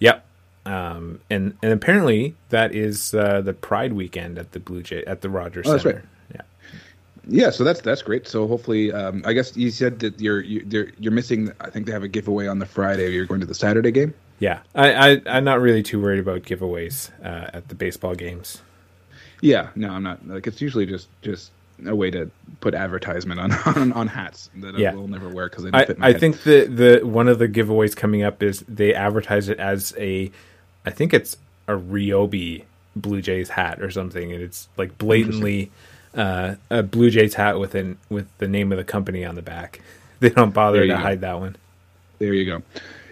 [0.00, 0.24] Yep.
[0.66, 5.20] Um, and and apparently that is uh, the Pride weekend at the Blue Jay at
[5.20, 5.96] the Rogers Oh, that's Center.
[5.98, 6.04] right.
[6.34, 6.42] Yeah.
[7.44, 8.26] Yeah, so that's that's great.
[8.26, 11.52] So hopefully, um, I guess you said that you're you, you're, you're missing.
[11.60, 13.12] I think they have a giveaway on the Friday.
[13.12, 14.12] You're going to the Saturday game.
[14.40, 18.62] Yeah, I, I I'm not really too worried about giveaways uh, at the baseball games.
[19.40, 20.26] Yeah, no, I'm not.
[20.26, 21.50] Like it's usually just just
[21.86, 22.30] a way to
[22.60, 24.92] put advertisement on on, on hats that Yeah.
[24.92, 26.20] I will never wear because they don't I, fit my I head.
[26.20, 30.30] think the the one of the giveaways coming up is they advertise it as a,
[30.86, 31.36] I think it's
[31.68, 32.64] a Ryobi
[32.94, 35.70] Blue Jays hat or something, and it's like blatantly
[36.14, 39.42] uh, a Blue Jays hat with an with the name of the company on the
[39.42, 39.80] back.
[40.18, 40.96] They don't bother to go.
[40.96, 41.56] hide that one.
[42.18, 42.62] There you go.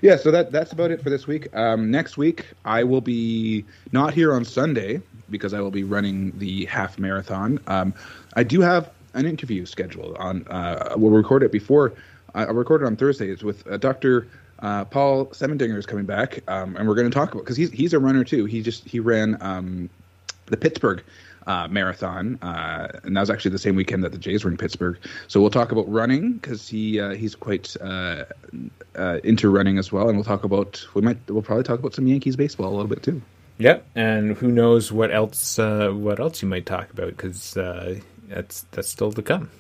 [0.00, 1.54] Yeah, so that that's about it for this week.
[1.54, 5.02] Um, next week, I will be not here on Sunday
[5.34, 7.58] because I will be running the half marathon.
[7.66, 7.92] Um,
[8.34, 10.46] I do have an interview scheduled on.
[10.46, 11.92] Uh, we'll record it before.
[12.34, 13.30] I'll record it on Thursday.
[13.30, 14.28] It's with uh, Dr.
[14.60, 17.70] Uh, Paul Semendinger is coming back, um, and we're going to talk about because he's
[17.70, 18.44] he's a runner too.
[18.44, 19.90] He just he ran um,
[20.46, 21.02] the Pittsburgh
[21.46, 24.56] uh, marathon, uh, and that was actually the same weekend that the Jays were in
[24.56, 24.98] Pittsburgh.
[25.28, 28.24] So we'll talk about running because he uh, he's quite uh,
[28.96, 31.94] uh, into running as well, and we'll talk about we might we'll probably talk about
[31.94, 33.20] some Yankees baseball a little bit too.
[33.58, 38.00] Yep, and who knows what else uh, what else you might talk about because uh,
[38.28, 39.50] that's that's still to come.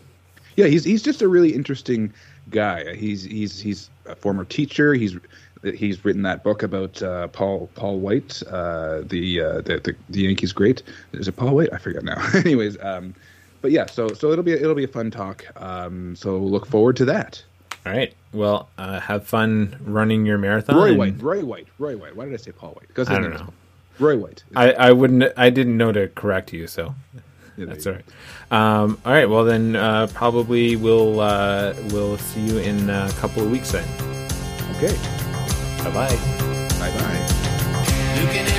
[0.56, 2.12] Yeah, he's he's just a really interesting
[2.50, 2.94] guy.
[2.94, 4.94] He's he's he's a former teacher.
[4.94, 5.16] He's
[5.62, 10.20] he's written that book about uh, Paul Paul White, uh, the, uh, the the the
[10.22, 10.82] Yankees great.
[11.12, 11.72] Is it Paul White?
[11.72, 12.22] I forget now.
[12.34, 13.14] Anyways, um,
[13.62, 15.44] but yeah, so so it'll be it'll be a fun talk.
[15.60, 17.42] Um, so look forward to that.
[17.86, 20.76] All right, well, uh, have fun running your marathon.
[20.76, 22.16] Roy White, Roy White, Roy White.
[22.16, 22.88] Why did I say Paul White?
[22.88, 23.52] Because I don't know.
[23.98, 24.44] Roy White.
[24.54, 25.32] I, I wouldn't.
[25.36, 26.94] I didn't know to correct you, so
[27.56, 28.04] yeah, that's you all right.
[28.50, 29.28] Um, all right.
[29.28, 33.84] Well, then uh, probably we'll uh, we'll see you in a couple of weeks then.
[34.76, 34.94] Okay.
[35.82, 36.16] Bye bye.
[36.78, 38.50] Bye bye.